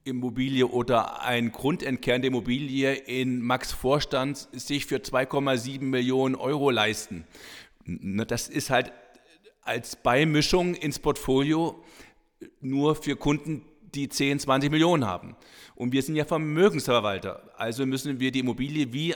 Neubauimmobilie 0.09 0.67
oder 0.67 1.23
ein 1.23 1.53
grundentkernte 1.53 2.29
Immobilie 2.29 2.95
in 2.95 3.43
Max 3.43 3.73
Vorstand 3.73 4.49
sich 4.53 4.87
für 4.87 4.97
2,7 4.97 5.83
Millionen 5.83 6.35
Euro 6.35 6.71
leisten. 6.71 7.25
Das 7.87 8.49
ist 8.49 8.71
halt 8.71 8.93
als 9.63 9.97
Beimischung 9.97 10.75
ins 10.75 10.99
Portfolio 10.99 11.83
nur 12.61 12.95
für 12.97 13.17
Kunden, 13.17 13.65
die 13.95 14.09
10, 14.09 14.41
20 14.41 14.71
Millionen 14.71 15.07
haben. 15.07 15.37
Und 15.75 15.93
wir 15.93 16.03
sind 16.03 16.17
ja 16.17 16.25
Vermögensverwalter. 16.25 17.51
Also 17.57 17.87
müssen 17.87 18.21
wir 18.21 18.31
die 18.31 18.41
Immobilie 18.41 18.93
wie 18.93 19.15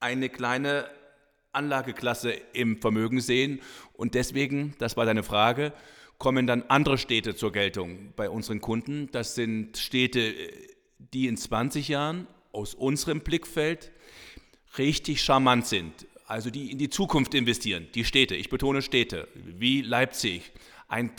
eine 0.00 0.28
kleine 0.28 0.86
Anlageklasse 1.52 2.32
im 2.52 2.80
Vermögen 2.80 3.20
sehen. 3.20 3.60
Und 3.92 4.14
deswegen, 4.14 4.74
das 4.78 4.96
war 4.96 5.04
deine 5.04 5.22
Frage, 5.22 5.72
kommen 6.20 6.46
dann 6.46 6.62
andere 6.68 6.98
Städte 6.98 7.34
zur 7.34 7.50
Geltung 7.50 8.12
bei 8.14 8.28
unseren 8.28 8.60
Kunden. 8.60 9.08
Das 9.10 9.34
sind 9.34 9.78
Städte, 9.78 10.34
die 10.98 11.26
in 11.26 11.38
20 11.38 11.88
Jahren 11.88 12.28
aus 12.52 12.74
unserem 12.74 13.20
Blickfeld 13.20 13.90
richtig 14.76 15.22
charmant 15.22 15.66
sind. 15.66 16.06
Also 16.26 16.50
die 16.50 16.70
in 16.70 16.78
die 16.78 16.90
Zukunft 16.90 17.34
investieren. 17.34 17.88
Die 17.94 18.04
Städte, 18.04 18.36
ich 18.36 18.50
betone 18.50 18.82
Städte, 18.82 19.28
wie 19.34 19.80
Leipzig, 19.80 20.52
ein 20.88 21.10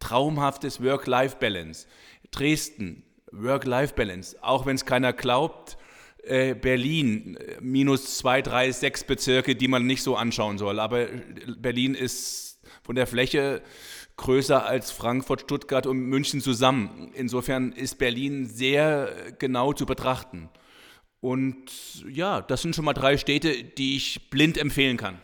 traumhaftes 0.00 0.82
Work-Life-Balance. 0.82 1.86
Dresden, 2.32 3.04
Work-Life-Balance. 3.30 4.42
Auch 4.42 4.66
wenn 4.66 4.74
es 4.74 4.84
keiner 4.84 5.12
glaubt, 5.12 5.78
äh, 6.24 6.56
Berlin, 6.56 7.38
minus 7.60 8.18
zwei, 8.18 8.42
drei, 8.42 8.72
sechs 8.72 9.04
Bezirke, 9.04 9.54
die 9.54 9.68
man 9.68 9.86
nicht 9.86 10.02
so 10.02 10.16
anschauen 10.16 10.58
soll. 10.58 10.80
Aber 10.80 11.06
Berlin 11.58 11.94
ist 11.94 12.60
von 12.82 12.96
der 12.96 13.06
Fläche 13.06 13.62
größer 14.16 14.64
als 14.64 14.90
Frankfurt, 14.90 15.42
Stuttgart 15.42 15.86
und 15.86 15.98
München 15.98 16.40
zusammen. 16.40 17.10
Insofern 17.14 17.72
ist 17.72 17.98
Berlin 17.98 18.46
sehr 18.46 19.32
genau 19.38 19.72
zu 19.72 19.86
betrachten. 19.86 20.48
Und 21.20 22.04
ja, 22.08 22.40
das 22.40 22.62
sind 22.62 22.74
schon 22.74 22.84
mal 22.84 22.94
drei 22.94 23.16
Städte, 23.16 23.62
die 23.62 23.96
ich 23.96 24.30
blind 24.30 24.58
empfehlen 24.58 24.96
kann. 24.96 25.20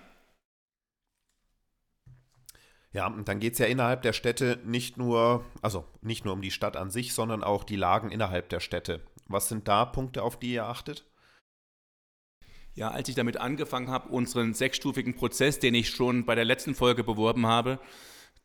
Ja, 2.92 3.06
und 3.06 3.28
dann 3.28 3.38
geht 3.38 3.52
es 3.52 3.58
ja 3.58 3.66
innerhalb 3.66 4.02
der 4.02 4.12
Städte 4.12 4.60
nicht 4.64 4.96
nur, 4.96 5.44
also 5.60 5.84
nicht 6.00 6.24
nur 6.24 6.34
um 6.34 6.40
die 6.40 6.50
Stadt 6.50 6.76
an 6.76 6.90
sich, 6.90 7.12
sondern 7.12 7.44
auch 7.44 7.64
die 7.64 7.76
Lagen 7.76 8.10
innerhalb 8.10 8.48
der 8.48 8.60
Städte. 8.60 9.02
Was 9.26 9.48
sind 9.48 9.68
da 9.68 9.84
Punkte, 9.84 10.22
auf 10.22 10.38
die 10.38 10.52
ihr 10.52 10.66
achtet? 10.66 11.04
Ja, 12.74 12.90
als 12.90 13.08
ich 13.08 13.14
damit 13.14 13.36
angefangen 13.36 13.90
habe, 13.90 14.08
unseren 14.08 14.54
sechsstufigen 14.54 15.14
Prozess, 15.14 15.58
den 15.58 15.74
ich 15.74 15.90
schon 15.90 16.24
bei 16.24 16.34
der 16.34 16.44
letzten 16.44 16.74
Folge 16.74 17.04
beworben 17.04 17.46
habe, 17.46 17.78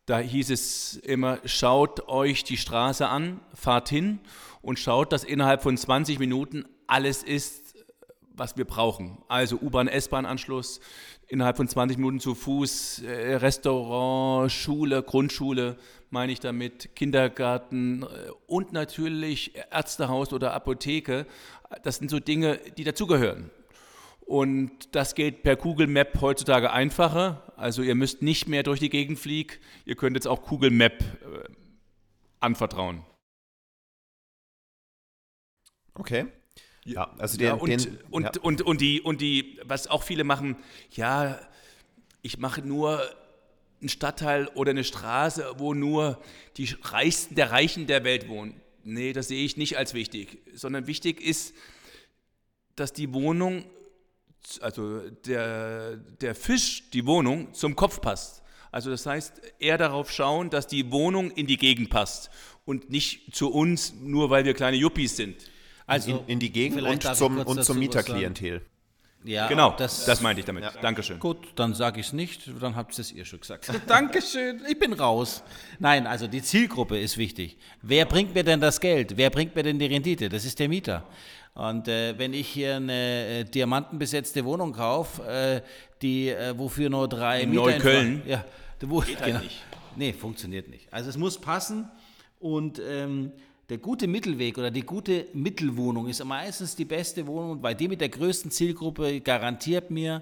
da 0.05 0.19
hieß 0.19 0.49
es 0.49 0.97
immer, 0.97 1.39
schaut 1.45 2.07
euch 2.09 2.43
die 2.43 2.57
Straße 2.57 3.07
an, 3.07 3.39
fahrt 3.53 3.89
hin 3.89 4.19
und 4.61 4.79
schaut, 4.79 5.13
dass 5.13 5.23
innerhalb 5.23 5.63
von 5.63 5.77
20 5.77 6.19
Minuten 6.19 6.65
alles 6.87 7.23
ist, 7.23 7.75
was 8.35 8.57
wir 8.57 8.65
brauchen. 8.65 9.19
Also 9.27 9.57
U-Bahn, 9.57 9.87
S-Bahn-Anschluss, 9.87 10.81
innerhalb 11.27 11.57
von 11.57 11.67
20 11.67 11.97
Minuten 11.97 12.19
zu 12.19 12.35
Fuß, 12.35 13.03
äh, 13.03 13.35
Restaurant, 13.35 14.51
Schule, 14.51 15.03
Grundschule, 15.03 15.77
meine 16.09 16.31
ich 16.31 16.39
damit, 16.39 16.95
Kindergarten 16.95 18.03
äh, 18.03 18.05
und 18.47 18.73
natürlich 18.73 19.53
Ärztehaus 19.71 20.33
oder 20.33 20.53
Apotheke. 20.53 21.25
Das 21.83 21.97
sind 21.97 22.09
so 22.09 22.19
Dinge, 22.19 22.59
die 22.77 22.83
dazugehören. 22.83 23.51
Und 24.25 24.95
das 24.95 25.15
geht 25.15 25.43
per 25.43 25.55
Google 25.55 25.87
Map 25.87 26.19
heutzutage 26.21 26.71
einfacher. 26.71 27.52
Also 27.63 27.81
ihr 27.81 27.95
müsst 27.95 28.21
nicht 28.21 28.49
mehr 28.49 28.61
durch 28.61 28.81
die 28.81 28.89
Gegend 28.89 29.17
fliegen. 29.17 29.53
Ihr 29.85 29.95
könnt 29.95 30.17
jetzt 30.17 30.27
auch 30.27 30.43
Google 30.43 30.69
Map 30.69 31.01
äh, 31.01 31.49
anvertrauen. 32.41 33.05
Okay. 35.93 36.25
Ja, 36.83 37.15
also 37.17 37.37
den, 37.37 37.47
ja, 37.47 37.53
und, 37.53 37.69
den, 37.69 37.99
und, 38.11 38.23
ja. 38.23 38.41
und, 38.41 38.61
und, 38.63 38.81
die, 38.81 38.99
und 38.99 39.21
die, 39.21 39.61
was 39.63 39.87
auch 39.87 40.03
viele 40.03 40.25
machen, 40.25 40.57
ja, 40.91 41.39
ich 42.21 42.37
mache 42.37 42.61
nur 42.61 43.01
einen 43.79 43.87
Stadtteil 43.87 44.47
oder 44.55 44.71
eine 44.71 44.83
Straße, 44.83 45.53
wo 45.57 45.73
nur 45.73 46.21
die 46.57 46.67
Reichsten 46.81 47.35
der 47.35 47.51
Reichen 47.51 47.87
der 47.87 48.03
Welt 48.03 48.27
wohnen. 48.27 48.59
Nee, 48.83 49.13
das 49.13 49.29
sehe 49.29 49.45
ich 49.45 49.55
nicht 49.55 49.77
als 49.77 49.93
wichtig, 49.93 50.39
sondern 50.53 50.85
wichtig 50.85 51.21
ist, 51.21 51.55
dass 52.75 52.91
die 52.91 53.13
Wohnung, 53.13 53.63
also 54.61 54.99
der, 55.25 55.97
der 55.97 56.35
Fisch, 56.35 56.89
die 56.91 57.05
Wohnung 57.05 57.53
zum 57.53 57.75
Kopf 57.75 58.01
passt. 58.01 58.43
Also 58.71 58.89
das 58.89 59.05
heißt, 59.05 59.41
eher 59.59 59.77
darauf 59.77 60.11
schauen, 60.11 60.49
dass 60.49 60.67
die 60.67 60.91
Wohnung 60.91 61.31
in 61.31 61.45
die 61.45 61.57
Gegend 61.57 61.89
passt 61.89 62.31
und 62.65 62.89
nicht 62.89 63.35
zu 63.35 63.51
uns, 63.51 63.93
nur 64.01 64.29
weil 64.29 64.45
wir 64.45 64.53
kleine 64.53 64.77
Yuppies 64.77 65.15
sind. 65.15 65.35
Also 65.85 66.11
in, 66.11 66.27
in 66.27 66.39
die 66.39 66.51
Gegend 66.51 66.81
und 66.81 67.03
zum, 67.15 67.37
und 67.39 67.63
zum 67.63 67.77
Mieterklientel. 67.77 68.65
Ja, 69.25 69.47
genau, 69.47 69.73
das, 69.77 70.05
das 70.05 70.21
meinte 70.21 70.41
ich 70.41 70.45
damit. 70.45 70.63
Ja. 70.63 70.71
Dankeschön. 70.81 71.19
Gut, 71.19 71.37
dann 71.55 71.73
sage 71.73 71.99
ich 71.99 72.07
es 72.07 72.13
nicht, 72.13 72.49
dann 72.61 72.75
habt 72.75 72.97
ihr 72.97 73.01
es 73.01 73.11
ihr 73.11 73.25
schon 73.25 73.39
gesagt. 73.39 73.69
Dankeschön, 73.87 74.61
ich 74.69 74.77
bin 74.77 74.93
raus. 74.93 75.43
Nein, 75.79 76.07
also 76.07 76.27
die 76.27 76.41
Zielgruppe 76.41 76.99
ist 76.99 77.17
wichtig. 77.17 77.57
Wer 77.81 78.05
bringt 78.05 78.33
mir 78.35 78.43
denn 78.43 78.59
das 78.59 78.79
Geld? 78.79 79.15
Wer 79.15 79.29
bringt 79.29 79.55
mir 79.55 79.63
denn 79.63 79.79
die 79.79 79.85
Rendite? 79.85 80.29
Das 80.29 80.45
ist 80.45 80.59
der 80.59 80.67
Mieter. 80.67 81.03
Und 81.53 81.87
äh, 81.87 82.17
wenn 82.17 82.33
ich 82.33 82.47
hier 82.47 82.77
eine 82.77 83.27
äh, 83.27 83.43
diamantenbesetzte 83.45 84.43
Wohnung 84.43 84.73
kaufe, 84.73 85.21
äh, 85.23 85.61
die 86.01 86.29
äh, 86.29 86.57
wofür 86.57 86.89
nur 86.89 87.07
drei 87.07 87.41
In 87.41 87.51
Mieter 87.51 87.61
Neukölln? 87.61 88.23
ja, 88.25 88.43
wo, 88.81 88.99
Geht 88.99 89.17
halt 89.17 89.25
genau. 89.27 89.39
nicht. 89.39 89.63
Nee, 89.95 90.13
funktioniert 90.13 90.67
nicht. 90.67 90.91
Also 90.91 91.09
es 91.09 91.17
muss 91.17 91.39
passen 91.39 91.89
und 92.39 92.81
ähm, 92.85 93.31
der 93.69 93.77
gute 93.77 94.07
Mittelweg 94.07 94.57
oder 94.57 94.71
die 94.71 94.81
gute 94.81 95.27
Mittelwohnung 95.33 96.07
ist 96.07 96.23
meistens 96.23 96.75
die 96.75 96.85
beste 96.85 97.25
Wohnung, 97.27 97.63
weil 97.63 97.75
die 97.75 97.87
mit 97.87 98.01
der 98.01 98.09
größten 98.09 98.51
Zielgruppe 98.51 99.21
garantiert 99.21 99.89
mir 99.89 100.21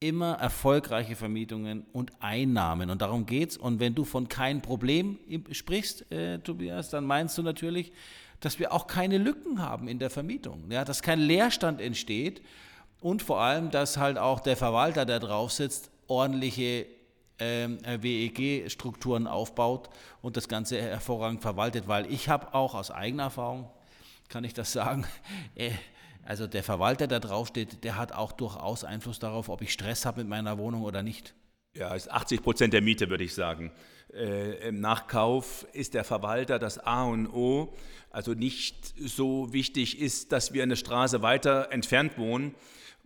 immer 0.00 0.34
erfolgreiche 0.34 1.16
Vermietungen 1.16 1.86
und 1.92 2.12
Einnahmen. 2.20 2.90
Und 2.90 3.00
darum 3.00 3.26
geht 3.26 3.50
es. 3.50 3.56
Und 3.56 3.80
wenn 3.80 3.94
du 3.94 4.04
von 4.04 4.28
kein 4.28 4.60
Problem 4.60 5.18
sprichst, 5.50 6.10
äh, 6.12 6.40
Tobias, 6.40 6.90
dann 6.90 7.04
meinst 7.06 7.38
du 7.38 7.42
natürlich, 7.42 7.92
dass 8.40 8.58
wir 8.58 8.72
auch 8.72 8.86
keine 8.86 9.16
Lücken 9.16 9.62
haben 9.62 9.88
in 9.88 9.98
der 9.98 10.10
Vermietung. 10.10 10.70
Ja, 10.70 10.84
dass 10.84 11.00
kein 11.00 11.20
Leerstand 11.20 11.80
entsteht 11.80 12.42
und 13.00 13.22
vor 13.22 13.40
allem, 13.40 13.70
dass 13.70 13.96
halt 13.96 14.18
auch 14.18 14.40
der 14.40 14.56
Verwalter, 14.56 15.06
der 15.06 15.20
drauf 15.20 15.52
sitzt, 15.52 15.90
ordentliche 16.06 16.86
WEG-Strukturen 18.00 19.26
aufbaut 19.26 19.90
und 20.22 20.36
das 20.36 20.48
Ganze 20.48 20.80
hervorragend 20.80 21.42
verwaltet, 21.42 21.88
weil 21.88 22.10
ich 22.12 22.28
habe 22.28 22.54
auch 22.54 22.74
aus 22.74 22.90
eigener 22.90 23.24
Erfahrung, 23.24 23.70
kann 24.28 24.44
ich 24.44 24.54
das 24.54 24.72
sagen, 24.72 25.06
äh, 25.54 25.70
also 26.24 26.46
der 26.46 26.62
Verwalter, 26.62 27.06
der 27.06 27.20
draufsteht, 27.20 27.84
der 27.84 27.96
hat 27.96 28.12
auch 28.12 28.32
durchaus 28.32 28.84
Einfluss 28.84 29.18
darauf, 29.18 29.48
ob 29.48 29.60
ich 29.62 29.72
Stress 29.72 30.06
habe 30.06 30.20
mit 30.20 30.28
meiner 30.28 30.58
Wohnung 30.58 30.82
oder 30.82 31.02
nicht. 31.02 31.34
Ja, 31.74 31.94
ist 31.94 32.10
80 32.10 32.42
Prozent 32.42 32.72
der 32.72 32.82
Miete, 32.82 33.10
würde 33.10 33.24
ich 33.24 33.34
sagen. 33.34 33.72
Äh, 34.12 34.68
Im 34.68 34.80
Nachkauf 34.80 35.66
ist 35.72 35.94
der 35.94 36.04
Verwalter 36.04 36.58
das 36.58 36.78
A 36.78 37.04
und 37.04 37.26
O. 37.26 37.74
Also 38.10 38.32
nicht 38.32 38.94
so 38.96 39.52
wichtig 39.52 40.00
ist, 40.00 40.30
dass 40.30 40.52
wir 40.52 40.62
eine 40.62 40.76
Straße 40.76 41.20
weiter 41.20 41.72
entfernt 41.72 42.16
wohnen, 42.16 42.54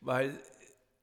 weil 0.01 0.39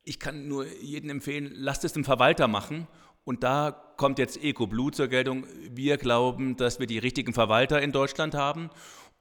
ich 0.03 0.19
kann 0.19 0.47
nur 0.47 0.67
jedem 0.79 1.09
empfehlen, 1.09 1.51
lasst 1.55 1.83
es 1.83 1.93
dem 1.93 2.05
Verwalter 2.05 2.47
machen 2.47 2.87
und 3.25 3.43
da 3.43 3.71
kommt 3.97 4.19
jetzt 4.19 4.41
EcoBlue 4.41 4.91
zur 4.91 5.07
Geltung. 5.07 5.45
Wir 5.71 5.97
glauben, 5.97 6.55
dass 6.55 6.79
wir 6.79 6.87
die 6.87 6.99
richtigen 6.99 7.33
Verwalter 7.33 7.81
in 7.81 7.91
Deutschland 7.91 8.35
haben. 8.35 8.69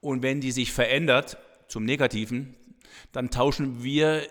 Und 0.00 0.22
wenn 0.22 0.40
die 0.40 0.52
sich 0.52 0.72
verändert 0.72 1.38
zum 1.68 1.84
Negativen, 1.84 2.54
dann 3.12 3.30
tauschen 3.30 3.82
wir 3.82 4.22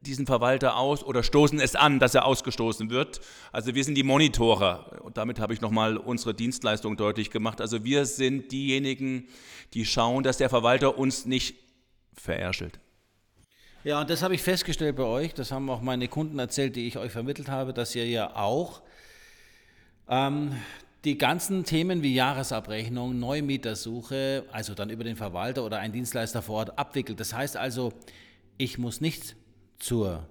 diesen 0.00 0.26
Verwalter 0.26 0.76
aus 0.76 1.02
oder 1.02 1.24
stoßen 1.24 1.58
es 1.58 1.74
an, 1.74 1.98
dass 1.98 2.14
er 2.14 2.24
ausgestoßen 2.24 2.90
wird. 2.90 3.20
Also 3.50 3.74
wir 3.74 3.82
sind 3.82 3.96
die 3.96 4.04
Monitorer 4.04 5.00
und 5.02 5.16
damit 5.16 5.40
habe 5.40 5.52
ich 5.52 5.60
nochmal 5.60 5.96
unsere 5.96 6.34
Dienstleistung 6.34 6.96
deutlich 6.96 7.30
gemacht. 7.30 7.60
Also 7.60 7.82
wir 7.82 8.06
sind 8.06 8.52
diejenigen, 8.52 9.26
die 9.74 9.84
schauen, 9.84 10.22
dass 10.22 10.38
der 10.38 10.48
Verwalter 10.48 10.98
uns 10.98 11.26
nicht 11.26 11.56
verärschelt. 12.14 12.78
Ja, 13.82 14.00
und 14.00 14.10
das 14.10 14.22
habe 14.22 14.36
ich 14.36 14.42
festgestellt 14.42 14.94
bei 14.94 15.04
euch, 15.04 15.34
das 15.34 15.50
haben 15.50 15.68
auch 15.68 15.80
meine 15.80 16.06
Kunden 16.06 16.38
erzählt, 16.38 16.76
die 16.76 16.86
ich 16.86 16.98
euch 16.98 17.10
vermittelt 17.10 17.48
habe, 17.48 17.72
dass 17.72 17.94
ihr 17.96 18.06
ja 18.06 18.36
auch 18.36 18.82
Ähm, 20.08 20.52
die 21.04 21.18
ganzen 21.18 21.64
Themen 21.64 22.02
wie 22.02 22.14
Jahresabrechnung, 22.14 23.18
Neumietersuche, 23.18 24.44
also 24.50 24.74
dann 24.74 24.90
über 24.90 25.04
den 25.04 25.16
Verwalter 25.16 25.64
oder 25.64 25.78
einen 25.78 25.92
Dienstleister 25.92 26.42
vor 26.42 26.56
Ort 26.56 26.78
abwickelt. 26.78 27.20
Das 27.20 27.34
heißt 27.34 27.56
also, 27.56 27.92
ich 28.56 28.78
muss 28.78 29.00
nicht 29.00 29.36
zur 29.78 30.26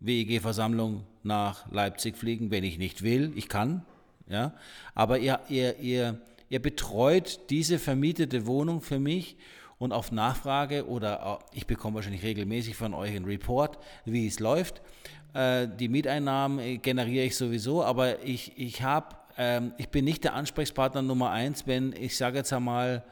WEG-Versammlung 0.00 1.04
nach 1.22 1.70
Leipzig 1.70 2.16
fliegen, 2.16 2.50
wenn 2.50 2.64
ich 2.64 2.78
nicht 2.78 3.02
will. 3.02 3.32
Ich 3.36 3.48
kann, 3.48 3.84
ja. 4.28 4.54
Aber 4.94 5.18
ihr, 5.18 5.40
ihr, 5.48 5.78
ihr, 5.78 6.20
ihr 6.48 6.60
betreut 6.60 7.38
diese 7.50 7.78
vermietete 7.78 8.46
Wohnung 8.46 8.80
für 8.80 8.98
mich 8.98 9.36
und 9.78 9.92
auf 9.92 10.10
Nachfrage 10.10 10.88
oder 10.88 11.40
ich 11.52 11.66
bekomme 11.66 11.96
wahrscheinlich 11.96 12.22
regelmäßig 12.22 12.76
von 12.76 12.94
euch 12.94 13.10
einen 13.14 13.24
Report, 13.26 13.78
wie 14.04 14.26
es 14.26 14.40
läuft. 14.40 14.80
Äh, 15.34 15.68
die 15.68 15.88
Mieteinnahmen 15.88 16.58
äh, 16.58 16.78
generiere 16.78 17.26
ich 17.26 17.36
sowieso, 17.36 17.82
aber 17.82 18.22
ich, 18.24 18.52
ich 18.56 18.82
habe 18.82 19.16
ähm, 19.36 19.72
ich 19.78 19.88
bin 19.88 20.04
nicht 20.04 20.24
der 20.24 20.34
Ansprechpartner 20.34 21.02
Nummer 21.02 21.30
eins, 21.30 21.66
wenn 21.66 21.92
ich 21.92 22.16
sage 22.16 22.38
jetzt 22.38 22.52
einmal, 22.52 23.04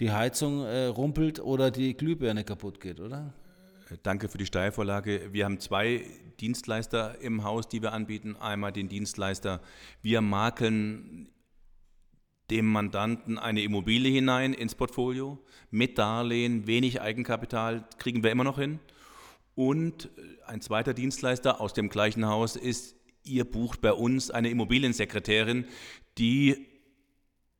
die 0.00 0.10
Heizung 0.10 0.64
äh, 0.64 0.86
rumpelt 0.86 1.40
oder 1.40 1.70
die 1.70 1.94
Glühbirne 1.94 2.44
kaputt 2.44 2.80
geht, 2.80 2.98
oder? 2.98 3.32
Danke 4.02 4.28
für 4.28 4.38
die 4.38 4.46
Steilvorlage. 4.46 5.32
Wir 5.32 5.44
haben 5.44 5.60
zwei 5.60 6.06
Dienstleister 6.40 7.20
im 7.20 7.44
Haus, 7.44 7.68
die 7.68 7.82
wir 7.82 7.92
anbieten. 7.92 8.36
Einmal 8.36 8.72
den 8.72 8.88
Dienstleister, 8.88 9.60
wir 10.00 10.22
makeln 10.22 11.28
dem 12.50 12.66
Mandanten 12.66 13.38
eine 13.38 13.62
Immobilie 13.62 14.10
hinein 14.10 14.54
ins 14.54 14.74
Portfolio 14.74 15.38
mit 15.70 15.98
Darlehen, 15.98 16.66
wenig 16.66 17.00
Eigenkapital, 17.00 17.84
kriegen 17.98 18.22
wir 18.24 18.30
immer 18.30 18.44
noch 18.44 18.58
hin. 18.58 18.80
Und 19.54 20.10
ein 20.46 20.60
zweiter 20.60 20.94
Dienstleister 20.94 21.60
aus 21.60 21.74
dem 21.74 21.88
gleichen 21.88 22.26
Haus 22.26 22.56
ist 22.56 22.96
ihr 23.24 23.44
bucht 23.44 23.80
bei 23.80 23.92
uns 23.92 24.30
eine 24.30 24.50
Immobiliensekretärin, 24.50 25.66
die 26.18 26.66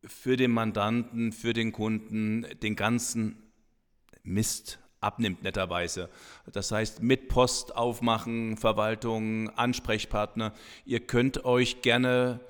für 0.05 0.37
den 0.37 0.51
Mandanten, 0.51 1.33
für 1.33 1.53
den 1.53 1.73
Kunden 1.73 2.47
den 2.63 2.75
ganzen 2.75 3.53
Mist 4.23 4.79
abnimmt, 5.01 5.43
netterweise. 5.43 6.09
Das 6.53 6.71
heißt, 6.71 7.03
mit 7.03 7.29
Post 7.29 7.77
aufmachen, 7.77 8.57
Verwaltung, 8.57 9.51
Ansprechpartner. 9.51 10.53
Ihr 10.85 11.01
könnt 11.01 11.45
euch 11.45 11.83
gerne 11.83 12.41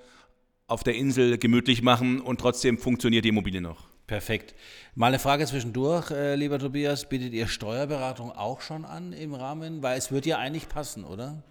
auf 0.67 0.83
der 0.83 0.95
Insel 0.95 1.39
gemütlich 1.39 1.83
machen 1.83 2.21
und 2.21 2.41
trotzdem 2.41 2.79
funktioniert 2.79 3.25
die 3.25 3.31
Immobilie 3.31 3.61
noch. 3.61 3.92
Perfekt. 4.13 4.55
Mal 4.95 5.07
eine 5.07 5.19
Frage 5.19 5.47
zwischendurch, 5.47 6.11
äh, 6.11 6.35
lieber 6.35 6.59
Tobias. 6.59 7.09
Bietet 7.09 7.33
ihr 7.33 7.49
Steuerberatung 7.49 8.31
auch 8.31 8.61
schon 8.61 8.85
an 8.85 9.15
im 9.15 9.33
Rahmen? 9.33 9.83
Weil 9.83 9.97
es 9.97 10.13
wird 10.13 10.27
ja 10.27 10.37
eigentlich 10.37 10.69
passen, 10.69 11.05
oder? 11.05 11.43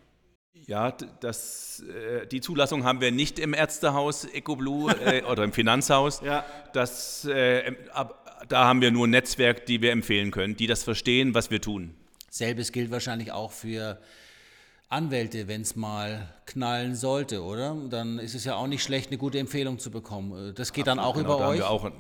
Ja, 0.67 0.91
das, 1.21 1.83
äh, 1.89 2.27
die 2.27 2.39
Zulassung 2.39 2.83
haben 2.83 3.01
wir 3.01 3.11
nicht 3.11 3.39
im 3.39 3.55
Ärztehaus 3.55 4.25
EcoBlue 4.25 4.91
äh, 5.03 5.23
oder 5.31 5.43
im 5.43 5.53
Finanzhaus. 5.53 6.21
Ja. 6.23 6.45
Das, 6.71 7.25
äh, 7.25 7.75
ab, 7.93 8.45
da 8.47 8.65
haben 8.65 8.81
wir 8.81 8.91
nur 8.91 9.07
ein 9.07 9.09
Netzwerk, 9.09 9.65
die 9.65 9.81
wir 9.81 9.91
empfehlen 9.91 10.29
können, 10.29 10.55
die 10.55 10.67
das 10.67 10.83
verstehen, 10.83 11.33
was 11.33 11.49
wir 11.49 11.61
tun. 11.61 11.95
Selbes 12.29 12.71
gilt 12.71 12.91
wahrscheinlich 12.91 13.31
auch 13.31 13.51
für 13.51 13.97
Anwälte, 14.91 15.47
wenn 15.47 15.61
es 15.61 15.75
mal 15.75 16.27
knallen 16.45 16.95
sollte, 16.95 17.41
oder? 17.43 17.75
Dann 17.89 18.19
ist 18.19 18.35
es 18.35 18.43
ja 18.43 18.55
auch 18.55 18.67
nicht 18.67 18.83
schlecht, 18.83 19.07
eine 19.07 19.17
gute 19.17 19.39
Empfehlung 19.39 19.79
zu 19.79 19.89
bekommen. 19.89 20.49
Äh, 20.49 20.53
das 20.53 20.73
geht 20.73 20.87
Absolut, 20.87 20.87
dann 20.87 20.99
auch 20.99 21.15
genau, 21.15 21.35
über 21.35 21.43
da 21.43 21.49
euch. 21.49 21.61
Haben 21.61 21.83
wir 21.83 21.89
auch, 21.89 21.91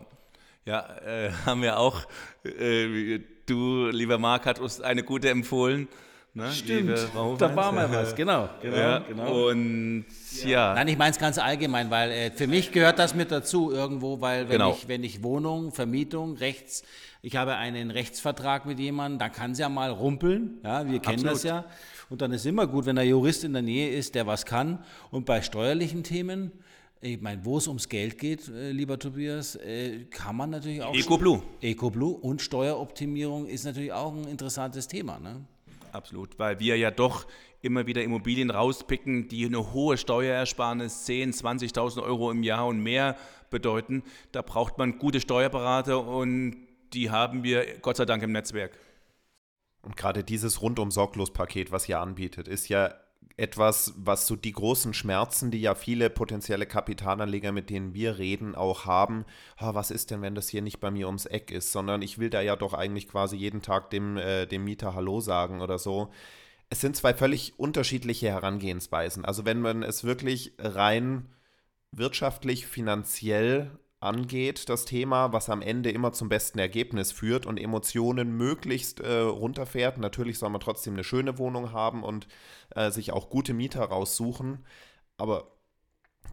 ja, 0.65 0.85
äh, 1.05 1.31
haben 1.45 1.61
wir 1.61 1.77
auch. 1.77 2.01
Äh, 2.43 3.19
du, 3.45 3.87
lieber 3.87 4.17
Marc, 4.17 4.45
hat 4.45 4.59
uns 4.59 4.81
eine 4.81 5.03
gute 5.03 5.29
empfohlen. 5.29 5.87
Ne? 6.33 6.49
Stimmt, 6.53 6.97
da 7.39 7.55
war 7.57 7.73
mal 7.73 7.91
was, 7.91 8.15
genau. 8.15 8.47
genau, 8.61 8.77
ja, 8.77 8.99
genau. 8.99 9.49
Und 9.49 10.05
ja. 10.45 10.73
Nein, 10.75 10.87
ich 10.87 10.97
meine 10.97 11.11
es 11.11 11.19
ganz 11.19 11.37
allgemein, 11.37 11.91
weil 11.91 12.09
äh, 12.09 12.31
für 12.31 12.47
mich 12.47 12.71
gehört 12.71 12.99
das 12.99 13.13
mit 13.13 13.31
dazu 13.31 13.69
irgendwo, 13.69 14.21
weil 14.21 14.47
wenn, 14.47 14.59
genau. 14.59 14.71
ich, 14.71 14.87
wenn 14.87 15.03
ich 15.03 15.23
Wohnung, 15.23 15.73
Vermietung, 15.73 16.37
Rechts, 16.37 16.83
ich 17.21 17.35
habe 17.35 17.57
einen 17.57 17.91
Rechtsvertrag 17.91 18.65
mit 18.65 18.79
jemandem, 18.79 19.19
dann 19.19 19.33
kann 19.33 19.51
es 19.51 19.59
ja 19.59 19.67
mal 19.67 19.89
rumpeln, 19.89 20.61
ja, 20.63 20.89
wir 20.89 20.99
kennen 20.99 21.27
Absolut. 21.27 21.35
das 21.35 21.43
ja. 21.43 21.65
Und 22.09 22.21
dann 22.21 22.31
ist 22.31 22.45
immer 22.45 22.65
gut, 22.65 22.85
wenn 22.85 22.95
der 22.95 23.05
Jurist 23.05 23.43
in 23.43 23.51
der 23.51 23.61
Nähe 23.61 23.89
ist, 23.89 24.15
der 24.15 24.25
was 24.25 24.45
kann. 24.45 24.83
Und 25.11 25.25
bei 25.25 25.41
steuerlichen 25.41 26.03
Themen, 26.03 26.53
ich 27.01 27.19
meine, 27.19 27.43
wo 27.43 27.57
es 27.57 27.67
ums 27.67 27.89
Geld 27.89 28.19
geht, 28.19 28.47
äh, 28.47 28.71
lieber 28.71 28.99
Tobias, 28.99 29.55
äh, 29.55 30.05
kann 30.05 30.35
man 30.35 30.51
natürlich 30.51 30.83
auch. 30.83 30.93
EcoBlue. 30.93 31.41
EcoBlue 31.61 32.15
und 32.17 32.41
Steueroptimierung 32.41 33.47
ist 33.47 33.65
natürlich 33.65 33.91
auch 33.91 34.13
ein 34.13 34.25
interessantes 34.27 34.87
Thema. 34.87 35.19
Ne? 35.19 35.43
Absolut, 35.91 36.37
weil 36.37 36.59
wir 36.59 36.77
ja 36.77 36.91
doch 36.91 37.25
immer 37.61 37.87
wieder 37.87 38.03
Immobilien 38.03 38.51
rauspicken, 38.51 39.27
die 39.27 39.45
eine 39.45 39.73
hohe 39.73 39.97
Steuerersparnis, 39.97 41.07
10.000, 41.07 41.73
20.000 41.73 42.03
Euro 42.03 42.31
im 42.31 42.43
Jahr 42.43 42.67
und 42.67 42.81
mehr 42.81 43.17
bedeuten. 43.49 44.03
Da 44.31 44.41
braucht 44.43 44.77
man 44.77 44.99
gute 44.99 45.19
Steuerberater 45.19 46.05
und 46.05 46.55
die 46.93 47.09
haben 47.09 47.43
wir 47.43 47.79
Gott 47.81 47.97
sei 47.97 48.05
Dank 48.05 48.21
im 48.23 48.31
Netzwerk. 48.31 48.77
Und 49.81 49.97
gerade 49.97 50.23
dieses 50.23 50.61
Rundum-Sorglos-Paket, 50.61 51.71
was 51.71 51.89
ihr 51.89 51.99
anbietet, 51.99 52.47
ist 52.47 52.69
ja 52.69 52.93
etwas, 53.37 53.93
was 53.97 54.27
so 54.27 54.35
die 54.35 54.51
großen 54.51 54.93
Schmerzen, 54.93 55.51
die 55.51 55.61
ja 55.61 55.75
viele 55.75 56.09
potenzielle 56.09 56.65
Kapitalanleger, 56.65 57.51
mit 57.51 57.69
denen 57.69 57.93
wir 57.93 58.17
reden, 58.17 58.55
auch 58.55 58.85
haben. 58.85 59.25
Oh, 59.59 59.73
was 59.73 59.91
ist 59.91 60.11
denn, 60.11 60.21
wenn 60.21 60.35
das 60.35 60.49
hier 60.49 60.61
nicht 60.61 60.79
bei 60.79 60.91
mir 60.91 61.07
ums 61.07 61.25
Eck 61.25 61.51
ist, 61.51 61.71
sondern 61.71 62.01
ich 62.01 62.17
will 62.17 62.29
da 62.29 62.41
ja 62.41 62.55
doch 62.55 62.73
eigentlich 62.73 63.07
quasi 63.07 63.37
jeden 63.37 63.61
Tag 63.61 63.89
dem, 63.89 64.17
äh, 64.17 64.45
dem 64.45 64.63
Mieter 64.63 64.93
Hallo 64.95 65.21
sagen 65.21 65.61
oder 65.61 65.79
so. 65.79 66.11
Es 66.69 66.81
sind 66.81 66.95
zwei 66.95 67.13
völlig 67.13 67.59
unterschiedliche 67.59 68.29
Herangehensweisen. 68.29 69.25
Also 69.25 69.45
wenn 69.45 69.61
man 69.61 69.83
es 69.83 70.03
wirklich 70.03 70.53
rein 70.57 71.29
wirtschaftlich, 71.91 72.67
finanziell 72.67 73.71
angeht, 74.01 74.67
das 74.67 74.85
Thema, 74.85 75.31
was 75.31 75.49
am 75.49 75.61
Ende 75.61 75.91
immer 75.91 76.11
zum 76.11 76.27
besten 76.27 76.59
Ergebnis 76.59 77.11
führt 77.11 77.45
und 77.45 77.59
Emotionen 77.59 78.35
möglichst 78.35 78.99
äh, 78.99 79.19
runterfährt. 79.19 79.99
Natürlich 79.99 80.39
soll 80.39 80.49
man 80.49 80.59
trotzdem 80.59 80.93
eine 80.93 81.03
schöne 81.03 81.37
Wohnung 81.37 81.71
haben 81.71 82.03
und 82.03 82.27
äh, 82.75 82.91
sich 82.91 83.13
auch 83.13 83.29
gute 83.29 83.53
Mieter 83.53 83.83
raussuchen, 83.83 84.65
aber 85.17 85.51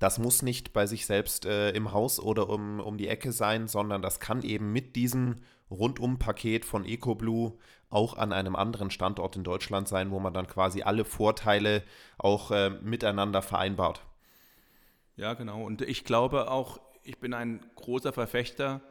das 0.01 0.19
muss 0.19 0.43
nicht 0.43 0.73
bei 0.73 0.87
sich 0.87 1.07
selbst 1.07 1.45
äh, 1.45 1.71
im 1.71 1.93
Haus 1.93 2.21
oder 2.21 2.49
um, 2.49 2.81
um 2.81 2.99
die 2.99 3.09
Ecke 3.09 3.33
sein, 3.33 3.69
sondern 3.69 4.01
das 4.01 4.21
kann 4.21 4.43
eben 4.43 4.73
mit 4.73 4.97
diesem 4.97 5.37
Rundum-Paket 5.71 6.65
von 6.65 6.85
EcoBlue 6.85 7.59
auch 7.91 8.17
an 8.17 8.33
einem 8.33 8.57
anderen 8.57 8.91
Standort 8.91 9.37
in 9.37 9.45
Deutschland 9.45 9.89
sein, 9.89 10.11
wo 10.11 10.21
man 10.21 10.33
dann 10.33 10.47
quasi 10.47 10.83
alle 10.83 11.05
Vorteile 11.05 11.83
auch 12.17 12.51
äh, 12.51 12.71
miteinander 12.71 13.43
vereinbart. 13.43 14.03
Ja, 15.17 15.35
genau. 15.35 15.65
Und 15.65 15.83
ich 15.83 16.05
glaube 16.05 16.51
auch, 16.51 16.79
ich 17.09 17.17
bin 17.19 17.33
ein 17.33 17.61
großer 17.75 18.13
Verfechter. 18.13 18.83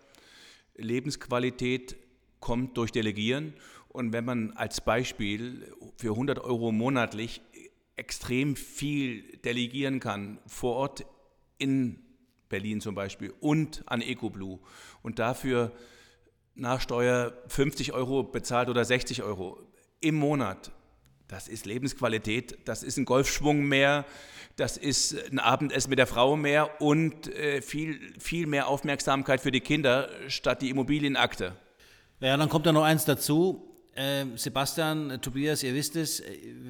Lebensqualität 0.76 1.96
kommt 2.40 2.76
durch 2.76 2.92
Delegieren. 2.92 3.54
Und 3.90 4.12
wenn 4.12 4.26
man 4.26 4.52
als 4.54 4.82
Beispiel 4.82 5.72
für 5.98 6.10
100 6.10 6.40
Euro 6.40 6.72
monatlich 6.72 7.42
extrem 7.96 8.56
viel 8.56 9.38
delegieren 9.46 10.00
kann, 10.00 10.40
vor 10.48 10.76
Ort 10.76 11.06
in 11.60 12.00
Berlin 12.50 12.82
zum 12.82 12.96
Beispiel 12.96 13.34
und 13.40 13.84
an 13.86 14.02
EcoBlue 14.02 14.60
und 15.04 15.20
dafür 15.20 15.72
nach 16.56 16.82
Steuer 16.82 17.34
50 17.50 17.94
Euro 17.94 18.24
bezahlt 18.24 18.70
oder 18.70 18.84
60 18.84 19.22
Euro 19.22 19.60
im 20.00 20.16
Monat, 20.16 20.72
das 21.28 21.48
ist 21.48 21.66
Lebensqualität, 21.66 22.58
das 22.66 22.84
ist 22.84 22.98
ein 22.98 23.06
Golfschwung 23.06 23.64
mehr, 23.64 24.06
das 24.56 24.78
ist 24.78 25.16
ein 25.32 25.40
Abendessen 25.40 25.90
mit 25.90 26.00
der 26.00 26.08
Frau 26.08 26.36
mehr 26.36 26.82
und 26.82 27.34
äh, 27.36 27.62
viel, 27.62 28.00
viel 28.20 28.48
mehr 28.48 28.68
Aufmerksamkeit 28.68 29.42
für 29.42 29.52
die 29.52 29.60
Kinder 29.60 30.10
statt 30.28 30.62
die 30.62 30.70
Immobilienakte. 30.70 31.56
Ja, 32.20 32.36
dann 32.38 32.50
kommt 32.50 32.66
da 32.66 32.72
noch 32.72 32.84
eins 32.84 33.06
dazu. 33.06 33.64
Äh, 33.94 34.26
Sebastian, 34.36 35.20
Tobias, 35.22 35.64
ihr 35.64 35.74
wisst 35.74 35.96
es, 35.96 36.24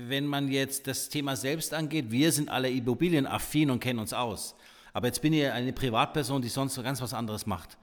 wenn 0.07 0.25
man 0.25 0.49
jetzt 0.49 0.87
das 0.87 1.09
Thema 1.09 1.35
selbst 1.35 1.73
angeht, 1.73 2.11
wir 2.11 2.31
sind 2.31 2.49
alle 2.49 2.69
immobilienaffin 2.69 3.71
und 3.71 3.79
kennen 3.79 3.99
uns 3.99 4.13
aus. 4.13 4.55
Aber 4.91 5.07
jetzt 5.07 5.21
bin 5.21 5.31
ich 5.33 5.49
eine 5.49 5.71
Privatperson, 5.71 6.41
die 6.41 6.49
sonst 6.49 6.81
ganz 6.83 7.01
was 7.01 7.13
anderes 7.13 7.45
macht 7.45 7.77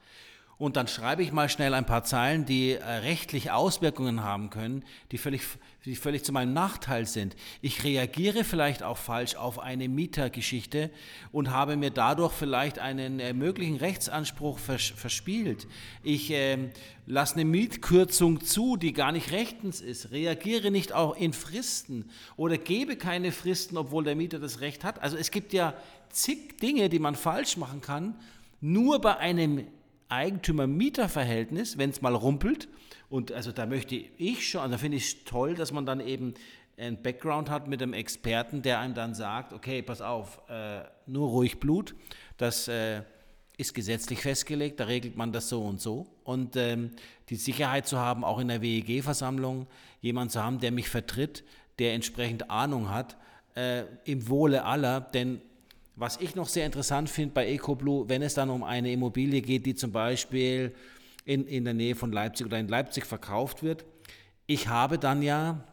und 0.57 0.77
dann 0.77 0.87
schreibe 0.87 1.21
ich 1.21 1.33
mal 1.33 1.49
schnell 1.49 1.73
ein 1.73 1.85
paar 1.85 2.05
Zeilen, 2.05 2.45
die 2.45 2.71
äh, 2.71 2.83
rechtliche 2.83 3.53
Auswirkungen 3.53 4.23
haben 4.23 4.49
können, 4.49 4.85
die 5.11 5.17
völlig, 5.17 5.41
die 5.83 5.97
völlig 5.97 6.23
zu 6.23 6.31
meinem 6.31 6.53
Nachteil 6.53 7.05
sind. 7.05 7.35
Ich 7.61 7.83
reagiere 7.83 8.45
vielleicht 8.45 8.81
auch 8.81 8.97
falsch 8.97 9.35
auf 9.35 9.59
eine 9.59 9.89
Mietergeschichte 9.89 10.91
und 11.33 11.51
habe 11.51 11.75
mir 11.75 11.91
dadurch 11.91 12.31
vielleicht 12.31 12.79
einen 12.79 13.19
äh, 13.19 13.33
möglichen 13.33 13.75
Rechtsanspruch 13.75 14.57
vers 14.57 14.93
verspielt. 14.95 15.67
Ich 16.03 16.31
äh, 16.31 16.69
lasse 17.05 17.35
eine 17.35 17.45
Mietkürzung 17.45 18.39
zu, 18.39 18.77
die 18.77 18.93
gar 18.93 19.11
nicht 19.11 19.31
rechtens 19.31 19.81
ist, 19.81 20.11
reagiere 20.11 20.71
nicht 20.71 20.93
auch 20.93 21.17
in 21.17 21.33
Fristen 21.33 22.09
oder 22.37 22.57
gebe 22.57 22.95
keine 22.95 23.33
Fristen, 23.33 23.75
obwohl 23.77 24.05
der 24.05 24.15
Mieter 24.15 24.39
das 24.39 24.61
Recht 24.61 24.85
hat. 24.85 25.01
Also 25.01 25.17
es 25.17 25.31
gibt 25.31 25.51
ja 25.51 25.73
zig 26.09 26.59
Dinge, 26.59 26.87
die 26.87 26.99
man 26.99 27.15
falsch 27.15 27.57
machen 27.57 27.81
kann. 27.81 28.15
Nur 28.61 29.01
bei 29.01 29.17
einem 29.17 29.67
Eigentümer-Mieter-Verhältnis, 30.09 31.77
wenn 31.77 31.89
es 31.89 32.01
mal 32.01 32.15
rumpelt. 32.15 32.67
Und 33.09 33.31
also 33.31 33.51
da 33.51 33.65
möchte 33.65 33.95
ich 33.95 34.49
schon, 34.49 34.61
also 34.61 34.73
da 34.73 34.77
finde 34.77 34.97
ich 34.97 35.05
es 35.05 35.23
toll, 35.23 35.55
dass 35.55 35.71
man 35.71 35.85
dann 35.85 35.99
eben 35.99 36.33
einen 36.77 37.01
Background 37.01 37.49
hat 37.49 37.67
mit 37.67 37.81
einem 37.81 37.93
Experten, 37.93 38.61
der 38.61 38.79
einem 38.79 38.93
dann 38.93 39.13
sagt, 39.13 39.53
okay, 39.53 39.81
pass 39.81 40.01
auf, 40.01 40.41
äh, 40.49 40.81
nur 41.05 41.29
ruhig 41.29 41.59
Blut, 41.59 41.95
das 42.37 42.67
äh, 42.67 43.01
ist 43.57 43.73
gesetzlich 43.73 44.19
festgelegt, 44.19 44.79
da 44.79 44.85
regelt 44.85 45.15
man 45.15 45.31
das 45.31 45.47
so 45.47 45.63
und 45.63 45.79
so. 45.79 46.07
Und 46.23 46.55
ähm, 46.57 46.91
die 47.29 47.35
Sicherheit 47.35 47.87
zu 47.87 47.97
haben, 47.97 48.23
auch 48.23 48.39
in 48.39 48.49
der 48.49 48.61
WEG-Versammlung, 48.61 49.67
jemand 50.01 50.31
zu 50.31 50.43
haben, 50.43 50.59
der 50.59 50.71
mich 50.71 50.89
vertritt, 50.89 51.43
der 51.79 51.93
entsprechend 51.93 52.49
Ahnung 52.49 52.89
hat, 52.89 53.15
äh, 53.55 53.83
im 54.03 54.27
Wohle 54.27 54.65
aller, 54.65 54.99
denn 54.99 55.41
was 55.95 56.17
ich 56.17 56.35
noch 56.35 56.47
sehr 56.47 56.65
interessant 56.65 57.09
finde 57.09 57.33
bei 57.33 57.47
EcoBlue, 57.47 58.09
wenn 58.09 58.21
es 58.21 58.33
dann 58.33 58.49
um 58.49 58.63
eine 58.63 58.91
Immobilie 58.91 59.41
geht, 59.41 59.65
die 59.65 59.75
zum 59.75 59.91
Beispiel 59.91 60.75
in, 61.23 61.47
in 61.47 61.63
der 61.63 61.73
Nähe 61.73 61.95
von 61.95 62.11
Leipzig 62.11 62.45
oder 62.45 62.59
in 62.59 62.67
Leipzig 62.67 63.05
verkauft 63.05 63.63
wird, 63.63 63.85
ich 64.45 64.67
habe 64.67 64.99
dann 64.99 65.21
ja 65.21 65.63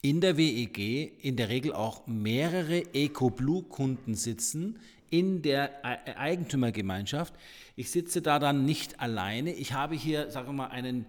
in 0.00 0.20
der 0.20 0.36
WEG 0.36 0.78
in 1.22 1.36
der 1.36 1.48
Regel 1.48 1.72
auch 1.72 2.06
mehrere 2.06 2.94
EcoBlue-Kunden 2.94 4.14
sitzen 4.14 4.78
in 5.10 5.42
der 5.42 5.84
Eigentümergemeinschaft. 5.84 7.34
Ich 7.74 7.90
sitze 7.90 8.22
da 8.22 8.38
dann 8.38 8.64
nicht 8.64 9.00
alleine. 9.00 9.52
Ich 9.52 9.72
habe 9.72 9.94
hier, 9.94 10.30
sagen 10.30 10.48
wir 10.48 10.52
mal, 10.52 10.66
einen 10.68 11.06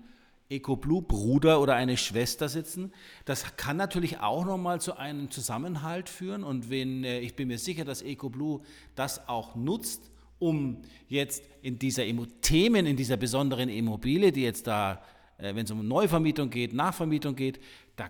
EcoBlue-Bruder 0.50 1.62
oder 1.62 1.76
eine 1.76 1.96
Schwester 1.96 2.50
sitzen. 2.50 2.92
Das 3.26 3.56
kann 3.56 3.78
natürlich 3.78 4.20
auch 4.20 4.46
nochmal 4.46 4.82
zu 4.82 4.98
einem 4.98 5.30
Zusammenhalt 5.30 6.10
führen. 6.10 6.44
Und 6.44 6.70
wenn, 6.70 7.04
äh, 7.04 7.20
ich 7.20 7.36
bin 7.36 7.48
mir 7.48 7.60
sicher, 7.60 7.86
dass 7.86 8.02
EcoBlue 8.02 8.62
das 8.96 9.28
auch 9.28 9.56
nutzt, 9.56 10.12
um 10.40 10.82
jetzt 11.08 11.44
in 11.62 11.78
dieser 11.78 12.04
Themen, 12.42 12.86
in 12.86 12.98
dieser 12.98 13.18
besonderen 13.18 13.70
Immobilie, 13.70 14.32
die 14.32 14.42
jetzt 14.42 14.68
da 14.68 15.02
wenn 15.40 15.66
es 15.66 15.72
um 15.72 15.88
Neuvermietung 15.88 16.50
geht, 16.50 16.74
Nachvermietung 16.74 17.36
geht, 17.36 17.60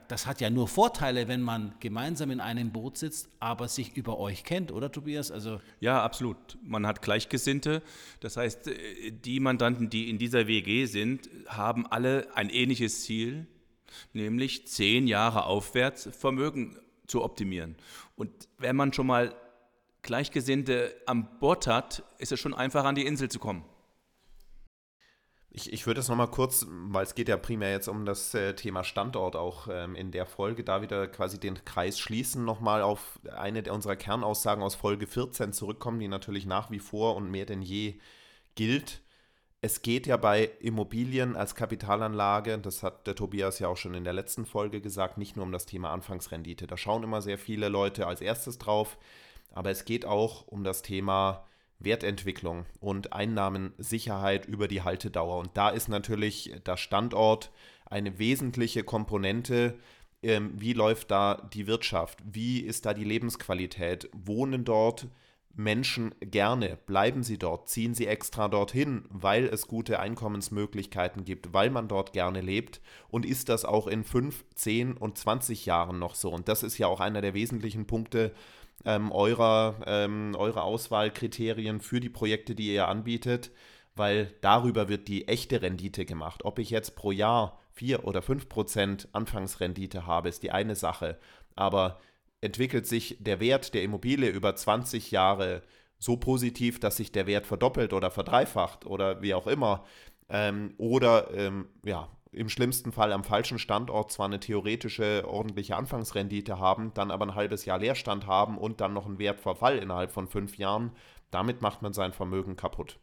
das 0.07 0.25
hat 0.25 0.41
ja 0.41 0.49
nur 0.49 0.67
Vorteile, 0.67 1.27
wenn 1.27 1.41
man 1.41 1.73
gemeinsam 1.79 2.31
in 2.31 2.39
einem 2.39 2.71
Boot 2.71 2.97
sitzt, 2.97 3.29
aber 3.39 3.67
sich 3.67 3.95
über 3.95 4.19
euch 4.19 4.43
kennt, 4.43 4.71
oder 4.71 4.91
Tobias? 4.91 5.31
Also 5.31 5.61
ja, 5.79 6.03
absolut. 6.03 6.37
Man 6.63 6.85
hat 6.85 7.01
Gleichgesinnte. 7.01 7.81
Das 8.19 8.37
heißt, 8.37 8.67
äh, 8.67 9.11
die 9.11 9.39
Mandanten, 9.39 9.89
die 9.89 10.09
in 10.09 10.17
dieser 10.17 10.47
WG 10.47 10.85
sind, 10.85 11.29
haben 11.47 11.87
alle 11.87 12.27
ein 12.35 12.49
ähnliches 12.49 13.03
Ziel, 13.03 13.47
nämlich 14.13 14.67
zehn 14.67 15.07
Jahre 15.07 15.45
aufwärts 15.45 16.09
Vermögen 16.11 16.77
zu 17.07 17.23
optimieren. 17.23 17.75
Und 18.15 18.31
wenn 18.57 18.75
man 18.75 18.93
schon 18.93 19.07
mal 19.07 19.35
Gleichgesinnte 20.01 20.95
an 21.05 21.27
Bord 21.39 21.67
hat, 21.67 22.03
ist 22.19 22.31
es 22.31 22.39
schon 22.39 22.53
einfach 22.53 22.85
an 22.85 22.95
die 22.95 23.05
Insel 23.05 23.29
zu 23.29 23.39
kommen. 23.39 23.65
Ich, 25.59 25.73
ich 25.73 25.85
würde 25.85 25.99
es 25.99 26.07
nochmal 26.07 26.29
kurz, 26.31 26.65
weil 26.69 27.03
es 27.03 27.15
geht 27.15 27.27
ja 27.27 27.35
primär 27.35 27.71
jetzt 27.71 27.89
um 27.89 28.05
das 28.05 28.33
äh, 28.33 28.55
Thema 28.55 28.85
Standort 28.85 29.35
auch 29.35 29.67
ähm, 29.69 29.93
in 29.93 30.09
der 30.11 30.25
Folge, 30.25 30.63
da 30.63 30.81
wieder 30.81 31.05
quasi 31.07 31.37
den 31.37 31.65
Kreis 31.65 31.99
schließen, 31.99 32.45
nochmal 32.45 32.81
auf 32.81 33.19
eine 33.35 33.69
unserer 33.69 33.97
Kernaussagen 33.97 34.63
aus 34.63 34.75
Folge 34.75 35.05
14 35.05 35.51
zurückkommen, 35.51 35.99
die 35.99 36.07
natürlich 36.07 36.45
nach 36.45 36.71
wie 36.71 36.79
vor 36.79 37.17
und 37.17 37.29
mehr 37.29 37.45
denn 37.45 37.61
je 37.61 37.99
gilt. 38.55 39.01
Es 39.59 39.81
geht 39.81 40.07
ja 40.07 40.15
bei 40.15 40.45
Immobilien 40.61 41.35
als 41.35 41.55
Kapitalanlage, 41.55 42.57
das 42.59 42.81
hat 42.81 43.05
der 43.05 43.15
Tobias 43.15 43.59
ja 43.59 43.67
auch 43.67 43.75
schon 43.75 43.95
in 43.95 44.05
der 44.05 44.13
letzten 44.13 44.45
Folge 44.45 44.79
gesagt, 44.79 45.17
nicht 45.17 45.35
nur 45.35 45.45
um 45.45 45.51
das 45.51 45.65
Thema 45.65 45.91
Anfangsrendite. 45.91 46.67
Da 46.67 46.77
schauen 46.77 47.03
immer 47.03 47.21
sehr 47.21 47.37
viele 47.37 47.67
Leute 47.67 48.07
als 48.07 48.21
erstes 48.21 48.59
drauf, 48.59 48.97
aber 49.51 49.71
es 49.71 49.83
geht 49.83 50.05
auch 50.05 50.47
um 50.47 50.63
das 50.63 50.83
Thema 50.83 51.48
Wertentwicklung 51.79 52.65
und 52.79 53.13
Einnahmensicherheit 53.13 54.45
über 54.45 54.67
die 54.67 54.81
Haltedauer. 54.81 55.37
Und 55.37 55.51
da 55.55 55.69
ist 55.69 55.87
natürlich 55.87 56.53
der 56.65 56.77
Standort 56.77 57.51
eine 57.85 58.19
wesentliche 58.19 58.83
Komponente. 58.83 59.77
Ähm, 60.21 60.51
wie 60.55 60.73
läuft 60.73 61.11
da 61.11 61.49
die 61.53 61.67
Wirtschaft? 61.67 62.19
Wie 62.25 62.59
ist 62.59 62.85
da 62.85 62.93
die 62.93 63.05
Lebensqualität? 63.05 64.09
Wohnen 64.13 64.65
dort 64.65 65.07
Menschen 65.55 66.13
gerne? 66.19 66.77
Bleiben 66.85 67.23
sie 67.23 67.37
dort? 67.37 67.69
Ziehen 67.69 67.93
sie 67.93 68.07
extra 68.07 68.47
dorthin, 68.47 69.05
weil 69.09 69.45
es 69.45 69.67
gute 69.67 69.99
Einkommensmöglichkeiten 69.99 71.23
gibt, 71.23 71.53
weil 71.53 71.69
man 71.69 71.87
dort 71.87 72.13
gerne 72.13 72.41
lebt? 72.41 72.81
Und 73.09 73.25
ist 73.25 73.49
das 73.49 73.65
auch 73.65 73.87
in 73.87 74.03
5, 74.03 74.45
10 74.55 74.93
und 74.97 75.17
20 75.17 75.65
Jahren 75.65 75.97
noch 75.97 76.15
so? 76.15 76.29
Und 76.29 76.47
das 76.49 76.63
ist 76.63 76.77
ja 76.77 76.87
auch 76.87 76.99
einer 76.99 77.21
der 77.21 77.33
wesentlichen 77.33 77.87
Punkte, 77.87 78.33
ähm, 78.85 79.11
eurer, 79.11 79.75
ähm, 79.85 80.35
eure 80.37 80.63
Auswahlkriterien 80.63 81.81
für 81.81 81.99
die 81.99 82.09
Projekte, 82.09 82.55
die 82.55 82.73
ihr 82.73 82.87
anbietet, 82.87 83.51
weil 83.95 84.33
darüber 84.41 84.89
wird 84.89 85.07
die 85.07 85.27
echte 85.27 85.61
Rendite 85.61 86.05
gemacht. 86.05 86.45
Ob 86.45 86.59
ich 86.59 86.69
jetzt 86.69 86.95
pro 86.95 87.11
Jahr 87.11 87.59
4 87.73 88.05
oder 88.05 88.21
5 88.21 88.49
Prozent 88.49 89.07
Anfangsrendite 89.13 90.05
habe, 90.05 90.29
ist 90.29 90.43
die 90.43 90.51
eine 90.51 90.75
Sache. 90.75 91.17
Aber 91.55 91.99
entwickelt 92.41 92.87
sich 92.87 93.17
der 93.19 93.39
Wert 93.39 93.73
der 93.73 93.83
Immobilie 93.83 94.29
über 94.29 94.55
20 94.55 95.11
Jahre 95.11 95.61
so 95.97 96.15
positiv, 96.17 96.79
dass 96.79 96.97
sich 96.97 97.11
der 97.11 97.27
Wert 97.27 97.45
verdoppelt 97.45 97.91
oder 97.93 98.09
verdreifacht 98.09 98.85
oder 98.85 99.21
wie 99.21 99.33
auch 99.33 99.47
immer, 99.47 99.83
ähm, 100.29 100.73
oder 100.77 101.33
ähm, 101.33 101.67
ja, 101.83 102.07
im 102.31 102.49
schlimmsten 102.49 102.91
Fall 102.91 103.11
am 103.11 103.23
falschen 103.23 103.57
Standort 103.57 104.11
zwar 104.11 104.27
eine 104.27 104.39
theoretische 104.39 105.27
ordentliche 105.27 105.75
Anfangsrendite 105.75 106.59
haben, 106.59 106.93
dann 106.93 107.11
aber 107.11 107.25
ein 107.25 107.35
halbes 107.35 107.65
Jahr 107.65 107.79
Leerstand 107.79 108.27
haben 108.27 108.57
und 108.57 108.81
dann 108.81 108.93
noch 108.93 109.05
einen 109.05 109.19
Wertverfall 109.19 109.77
innerhalb 109.79 110.11
von 110.11 110.27
fünf 110.27 110.57
Jahren, 110.57 110.91
damit 111.31 111.61
macht 111.61 111.81
man 111.81 111.93
sein 111.93 112.13
Vermögen 112.13 112.55
kaputt. 112.55 112.99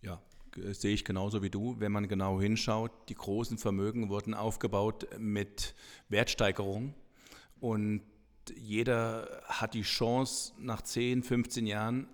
Ja, 0.00 0.22
sehe 0.54 0.94
ich 0.94 1.04
genauso 1.04 1.42
wie 1.42 1.50
du. 1.50 1.76
Wenn 1.80 1.90
man 1.90 2.06
genau 2.06 2.40
hinschaut, 2.40 2.92
die 3.08 3.16
großen 3.16 3.58
Vermögen 3.58 4.10
wurden 4.10 4.34
aufgebaut 4.34 5.08
mit 5.18 5.74
Wertsteigerung 6.08 6.94
und 7.58 8.02
jeder 8.56 9.42
hat 9.44 9.74
die 9.74 9.82
Chance, 9.82 10.54
nach 10.58 10.82
10, 10.82 11.22
15 11.22 11.66
Jahren 11.66 12.08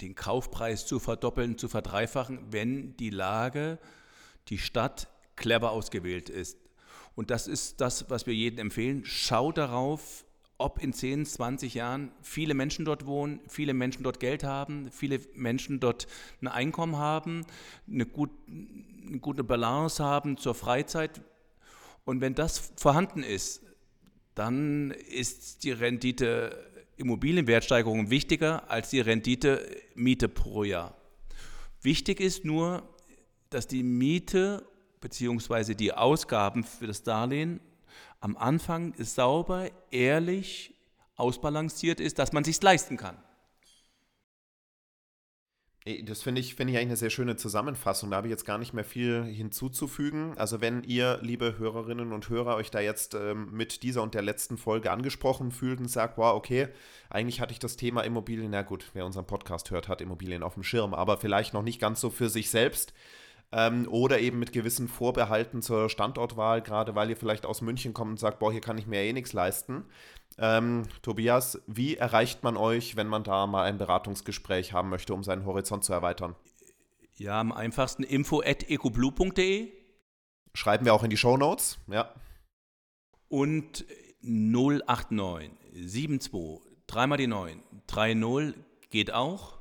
den 0.00 0.14
Kaufpreis 0.14 0.86
zu 0.86 0.98
verdoppeln, 0.98 1.58
zu 1.58 1.68
verdreifachen, 1.68 2.52
wenn 2.52 2.96
die 2.96 3.10
Lage, 3.10 3.78
die 4.48 4.58
Stadt 4.58 5.08
clever 5.36 5.70
ausgewählt 5.70 6.28
ist. 6.28 6.58
Und 7.14 7.30
das 7.30 7.48
ist 7.48 7.80
das, 7.80 8.10
was 8.10 8.26
wir 8.26 8.34
jedem 8.34 8.58
empfehlen. 8.58 9.02
Schau 9.04 9.52
darauf, 9.52 10.24
ob 10.58 10.82
in 10.82 10.92
10, 10.92 11.26
20 11.26 11.74
Jahren 11.74 12.12
viele 12.22 12.54
Menschen 12.54 12.84
dort 12.84 13.06
wohnen, 13.06 13.40
viele 13.48 13.74
Menschen 13.74 14.02
dort 14.02 14.20
Geld 14.20 14.44
haben, 14.44 14.90
viele 14.90 15.20
Menschen 15.34 15.80
dort 15.80 16.06
ein 16.40 16.48
Einkommen 16.48 16.96
haben, 16.96 17.46
eine, 17.90 18.06
gut, 18.06 18.30
eine 18.48 19.18
gute 19.18 19.44
Balance 19.44 20.02
haben 20.02 20.36
zur 20.36 20.54
Freizeit. 20.54 21.20
Und 22.04 22.20
wenn 22.20 22.34
das 22.34 22.72
vorhanden 22.76 23.22
ist, 23.22 23.62
dann 24.34 24.90
ist 24.90 25.64
die 25.64 25.72
Rendite 25.72 26.66
Immobilienwertsteigerung 26.96 28.10
wichtiger 28.10 28.70
als 28.70 28.90
die 28.90 29.00
Rendite 29.00 29.66
Miete 29.94 30.28
pro 30.28 30.64
Jahr. 30.64 30.96
Wichtig 31.82 32.20
ist 32.20 32.44
nur, 32.44 32.88
dass 33.50 33.66
die 33.66 33.82
Miete 33.82 34.66
beziehungsweise 35.06 35.76
die 35.76 35.92
Ausgaben 35.92 36.64
für 36.64 36.88
das 36.88 37.04
Darlehen 37.04 37.60
am 38.18 38.36
Anfang 38.36 38.92
sauber, 38.98 39.70
ehrlich, 39.92 40.74
ausbalanciert 41.14 42.00
ist, 42.00 42.18
dass 42.18 42.32
man 42.32 42.42
sich 42.42 42.60
leisten 42.60 42.96
kann. 42.96 43.16
Das 46.02 46.22
finde 46.22 46.40
ich, 46.40 46.56
find 46.56 46.68
ich 46.68 46.76
eigentlich 46.76 46.88
eine 46.88 46.96
sehr 46.96 47.10
schöne 47.10 47.36
Zusammenfassung. 47.36 48.10
Da 48.10 48.16
habe 48.16 48.26
ich 48.26 48.32
jetzt 48.32 48.44
gar 48.44 48.58
nicht 48.58 48.72
mehr 48.74 48.82
viel 48.82 49.22
hinzuzufügen. 49.22 50.36
Also 50.36 50.60
wenn 50.60 50.82
ihr, 50.82 51.20
liebe 51.22 51.56
Hörerinnen 51.56 52.12
und 52.12 52.28
Hörer, 52.28 52.56
euch 52.56 52.72
da 52.72 52.80
jetzt 52.80 53.14
ähm, 53.14 53.52
mit 53.52 53.84
dieser 53.84 54.02
und 54.02 54.12
der 54.12 54.22
letzten 54.22 54.58
Folge 54.58 54.90
angesprochen 54.90 55.52
fühlt 55.52 55.78
und 55.78 55.86
sagt, 55.86 56.18
wow, 56.18 56.34
okay, 56.34 56.66
eigentlich 57.10 57.40
hatte 57.40 57.52
ich 57.52 57.60
das 57.60 57.76
Thema 57.76 58.00
Immobilien, 58.00 58.50
na 58.50 58.62
gut, 58.62 58.90
wer 58.92 59.06
unseren 59.06 59.28
Podcast 59.28 59.70
hört, 59.70 59.86
hat 59.86 60.00
Immobilien 60.00 60.42
auf 60.42 60.54
dem 60.54 60.64
Schirm, 60.64 60.94
aber 60.94 61.16
vielleicht 61.16 61.54
noch 61.54 61.62
nicht 61.62 61.80
ganz 61.80 62.00
so 62.00 62.10
für 62.10 62.28
sich 62.28 62.50
selbst 62.50 62.92
ähm, 63.52 63.86
oder 63.88 64.20
eben 64.20 64.38
mit 64.38 64.52
gewissen 64.52 64.88
Vorbehalten 64.88 65.62
zur 65.62 65.88
Standortwahl, 65.88 66.62
gerade 66.62 66.94
weil 66.94 67.10
ihr 67.10 67.16
vielleicht 67.16 67.46
aus 67.46 67.60
München 67.60 67.94
kommt 67.94 68.12
und 68.12 68.20
sagt, 68.20 68.38
boah, 68.38 68.52
hier 68.52 68.60
kann 68.60 68.78
ich 68.78 68.86
mir 68.86 69.02
eh 69.02 69.12
nichts 69.12 69.32
leisten. 69.32 69.84
Ähm, 70.38 70.84
Tobias, 71.02 71.62
wie 71.66 71.96
erreicht 71.96 72.42
man 72.42 72.56
euch, 72.56 72.96
wenn 72.96 73.06
man 73.06 73.24
da 73.24 73.46
mal 73.46 73.64
ein 73.64 73.78
Beratungsgespräch 73.78 74.72
haben 74.72 74.90
möchte, 74.90 75.14
um 75.14 75.22
seinen 75.22 75.46
Horizont 75.46 75.84
zu 75.84 75.92
erweitern? 75.92 76.34
Ja, 77.14 77.40
am 77.40 77.52
einfachsten 77.52 78.02
info 78.02 78.42
at 78.42 78.68
ecoblue.de. 78.68 79.72
Schreiben 80.52 80.84
wir 80.84 80.94
auch 80.94 81.02
in 81.02 81.10
die 81.10 81.16
Show 81.16 81.36
Notes, 81.36 81.78
ja. 81.86 82.12
Und 83.28 83.86
089 84.22 85.50
72 85.72 86.60
3 86.86 87.06
mal 87.06 87.16
die 87.16 87.26
9 87.26 87.62
30 87.86 88.54
geht 88.90 89.12
auch. 89.12 89.58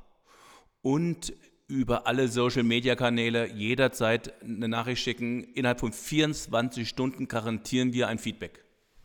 Und 0.81 1.33
über 1.67 2.05
alle 2.07 2.27
Social-Media-Kanäle 2.27 3.51
jederzeit 3.51 4.33
eine 4.43 4.67
Nachricht 4.67 5.01
schicken. 5.01 5.43
Innerhalb 5.43 5.79
von 5.79 5.91
24 5.91 6.87
Stunden 6.87 7.27
garantieren 7.27 7.93
wir 7.93 8.07
ein 8.07 8.19
Feedback. 8.19 8.63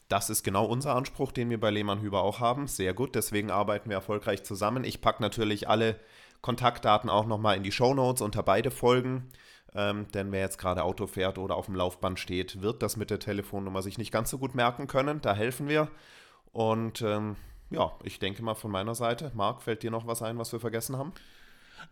Das 0.08 0.28
ist 0.28 0.42
genau 0.42 0.66
unser 0.66 0.96
Anspruch, 0.96 1.32
den 1.32 1.50
wir 1.50 1.60
bei 1.60 1.70
Lehmann 1.70 2.00
Hüber 2.00 2.22
auch 2.22 2.40
haben. 2.40 2.66
Sehr 2.66 2.94
gut, 2.94 3.14
deswegen 3.14 3.50
arbeiten 3.50 3.88
wir 3.88 3.96
erfolgreich 3.96 4.42
zusammen. 4.42 4.84
Ich 4.84 5.00
packe 5.00 5.22
natürlich 5.22 5.68
alle 5.68 6.00
Kontaktdaten 6.42 7.08
auch 7.08 7.26
nochmal 7.26 7.56
in 7.56 7.62
die 7.62 7.72
Show 7.72 7.94
Notes 7.94 8.20
unter 8.20 8.42
beide 8.42 8.70
Folgen. 8.70 9.30
Ähm, 9.72 10.08
denn 10.12 10.32
wer 10.32 10.40
jetzt 10.40 10.58
gerade 10.58 10.82
Auto 10.82 11.06
fährt 11.06 11.38
oder 11.38 11.54
auf 11.54 11.66
dem 11.66 11.76
Laufband 11.76 12.18
steht, 12.18 12.60
wird 12.60 12.82
das 12.82 12.96
mit 12.96 13.10
der 13.10 13.20
Telefonnummer 13.20 13.82
sich 13.82 13.98
nicht 13.98 14.10
ganz 14.10 14.30
so 14.30 14.38
gut 14.38 14.54
merken 14.54 14.88
können. 14.88 15.20
Da 15.20 15.34
helfen 15.34 15.68
wir. 15.68 15.88
Und 16.52 17.02
ähm, 17.02 17.36
ja, 17.70 17.92
ich 18.02 18.18
denke 18.18 18.42
mal 18.42 18.54
von 18.54 18.72
meiner 18.72 18.96
Seite. 18.96 19.30
Marc, 19.34 19.62
fällt 19.62 19.84
dir 19.84 19.92
noch 19.92 20.08
was 20.08 20.22
ein, 20.22 20.38
was 20.38 20.50
wir 20.50 20.58
vergessen 20.58 20.98
haben? 20.98 21.12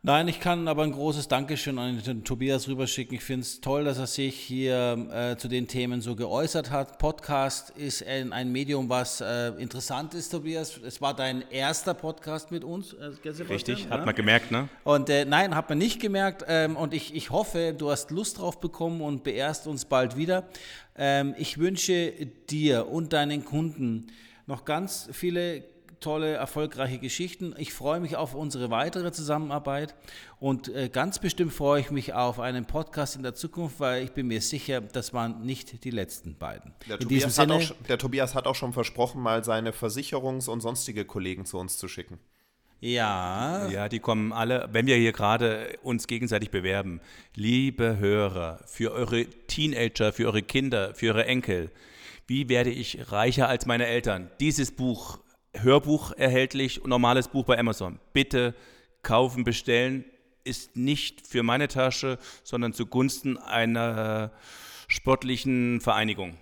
Nein, 0.02 0.28
ich 0.28 0.38
kann 0.38 0.68
aber 0.68 0.84
ein 0.84 0.92
großes 0.92 1.28
Dankeschön 1.28 1.78
an 1.78 2.00
den 2.02 2.22
Tobias 2.22 2.68
rüberschicken. 2.68 3.16
Ich 3.16 3.24
finde 3.24 3.42
es 3.42 3.60
toll, 3.60 3.84
dass 3.84 3.98
er 3.98 4.06
sich 4.06 4.38
hier 4.38 5.08
äh, 5.10 5.36
zu 5.36 5.48
den 5.48 5.66
Themen 5.66 6.00
so 6.00 6.14
geäußert 6.14 6.70
hat. 6.70 6.98
Podcast 6.98 7.70
ist 7.70 8.06
ein, 8.06 8.32
ein 8.32 8.52
Medium, 8.52 8.88
was 8.88 9.20
äh, 9.20 9.48
interessant 9.58 10.14
ist, 10.14 10.30
Tobias. 10.30 10.78
Es 10.78 11.00
war 11.00 11.14
dein 11.14 11.42
erster 11.50 11.94
Podcast 11.94 12.50
mit 12.50 12.64
uns. 12.64 12.92
Äh, 12.92 13.10
Richtig, 13.50 13.84
ja? 13.84 13.90
hat 13.90 14.06
man 14.06 14.14
gemerkt, 14.14 14.50
ne? 14.50 14.68
Und 14.84 15.10
äh, 15.10 15.24
nein, 15.24 15.54
hat 15.54 15.68
man 15.68 15.78
nicht 15.78 16.00
gemerkt. 16.00 16.44
Ähm, 16.46 16.76
und 16.76 16.94
ich, 16.94 17.14
ich 17.14 17.30
hoffe, 17.30 17.74
du 17.76 17.90
hast 17.90 18.10
Lust 18.10 18.38
drauf 18.38 18.60
bekommen 18.60 19.00
und 19.00 19.24
beehrst 19.24 19.66
uns 19.66 19.84
bald 19.84 20.16
wieder. 20.16 20.48
Ähm, 20.96 21.34
ich 21.38 21.58
wünsche 21.58 22.12
dir 22.48 22.88
und 22.88 23.12
deinen 23.12 23.44
Kunden 23.44 24.06
noch 24.46 24.64
ganz 24.64 25.08
viele 25.12 25.64
tolle, 26.00 26.34
erfolgreiche 26.34 26.98
Geschichten. 26.98 27.54
Ich 27.58 27.72
freue 27.72 28.00
mich 28.00 28.16
auf 28.16 28.34
unsere 28.34 28.70
weitere 28.70 29.12
Zusammenarbeit 29.12 29.94
und 30.40 30.68
äh, 30.68 30.88
ganz 30.88 31.18
bestimmt 31.18 31.52
freue 31.52 31.80
ich 31.80 31.90
mich 31.90 32.14
auf 32.14 32.40
einen 32.40 32.64
Podcast 32.64 33.16
in 33.16 33.22
der 33.22 33.34
Zukunft, 33.34 33.80
weil 33.80 34.04
ich 34.04 34.12
bin 34.12 34.26
mir 34.26 34.40
sicher, 34.40 34.80
das 34.80 35.12
waren 35.12 35.44
nicht 35.44 35.84
die 35.84 35.90
letzten 35.90 36.36
beiden. 36.36 36.72
Der, 36.88 36.96
in 36.96 37.02
Tobias, 37.02 37.36
Sinne, 37.36 37.54
auch, 37.54 37.72
der 37.88 37.98
Tobias 37.98 38.34
hat 38.34 38.46
auch 38.46 38.54
schon 38.54 38.72
versprochen, 38.72 39.20
mal 39.20 39.44
seine 39.44 39.72
Versicherungs- 39.72 40.48
und 40.48 40.60
sonstige 40.60 41.04
Kollegen 41.04 41.44
zu 41.44 41.58
uns 41.58 41.78
zu 41.78 41.88
schicken. 41.88 42.18
Ja. 42.80 43.68
Ja, 43.68 43.88
die 43.88 43.98
kommen 43.98 44.32
alle, 44.32 44.68
wenn 44.72 44.86
wir 44.86 44.96
hier 44.96 45.12
gerade 45.12 45.76
uns 45.82 46.06
gegenseitig 46.06 46.50
bewerben. 46.50 47.00
Liebe 47.34 47.98
Hörer, 47.98 48.60
für 48.66 48.92
eure 48.92 49.24
Teenager, 49.24 50.12
für 50.12 50.26
eure 50.26 50.42
Kinder, 50.42 50.94
für 50.94 51.08
eure 51.08 51.26
Enkel, 51.26 51.70
wie 52.28 52.48
werde 52.48 52.70
ich 52.70 53.10
reicher 53.10 53.48
als 53.48 53.66
meine 53.66 53.86
Eltern? 53.86 54.30
Dieses 54.38 54.70
Buch 54.70 55.18
Hörbuch 55.62 56.12
erhältlich, 56.12 56.84
normales 56.84 57.28
Buch 57.28 57.44
bei 57.44 57.58
Amazon. 57.58 57.98
Bitte 58.12 58.54
kaufen, 59.02 59.44
bestellen. 59.44 60.04
Ist 60.44 60.76
nicht 60.76 61.26
für 61.26 61.42
meine 61.42 61.68
Tasche, 61.68 62.18
sondern 62.42 62.72
zugunsten 62.72 63.36
einer 63.36 64.32
sportlichen 64.88 65.80
Vereinigung. 65.80 66.36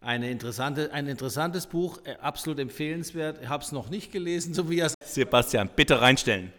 Eine 0.00 0.30
interessante, 0.30 0.92
ein 0.92 1.06
interessantes 1.06 1.66
Buch, 1.66 1.98
äh, 2.04 2.16
absolut 2.20 2.58
empfehlenswert. 2.58 3.40
Ich 3.42 3.48
habe 3.48 3.64
es 3.64 3.72
noch 3.72 3.88
nicht 3.88 4.12
gelesen, 4.12 4.52
so 4.52 4.68
wie 4.68 4.80
es. 4.80 4.94
Sebastian, 5.02 5.70
bitte 5.74 6.00
reinstellen. 6.00 6.52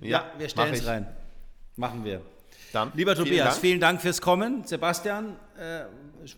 Ja, 0.00 0.08
ja 0.08 0.32
wir 0.38 0.48
stellen 0.48 0.74
es 0.74 0.86
rein. 0.86 1.06
Machen 1.76 2.04
wir. 2.04 2.22
Dann, 2.72 2.92
Lieber 2.94 3.14
vielen 3.14 3.26
Tobias, 3.26 3.48
Dank. 3.48 3.60
vielen 3.60 3.80
Dank 3.80 4.00
fürs 4.00 4.20
Kommen. 4.20 4.64
Sebastian, 4.64 5.36
äh, 5.58 5.84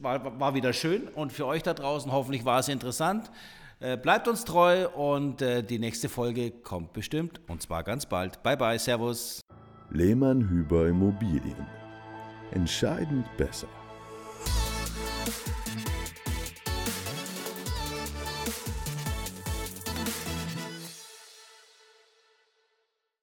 war, 0.00 0.40
war 0.40 0.54
wieder 0.54 0.72
schön 0.72 1.08
und 1.08 1.32
für 1.32 1.46
euch 1.46 1.62
da 1.62 1.74
draußen 1.74 2.10
hoffentlich 2.10 2.44
war 2.44 2.58
es 2.58 2.68
interessant. 2.68 3.30
Äh, 3.78 3.98
bleibt 3.98 4.26
uns 4.26 4.44
treu 4.44 4.88
und 4.88 5.42
äh, 5.42 5.62
die 5.62 5.78
nächste 5.78 6.08
Folge 6.08 6.50
kommt 6.50 6.94
bestimmt 6.94 7.40
und 7.46 7.60
zwar 7.60 7.84
ganz 7.84 8.06
bald. 8.06 8.42
Bye 8.42 8.56
bye, 8.56 8.78
Servus. 8.78 9.40
Lehmann 9.90 10.48
Hüber 10.48 10.88
Immobilien. 10.88 11.66
Entscheidend 12.52 13.26
besser. 13.36 13.68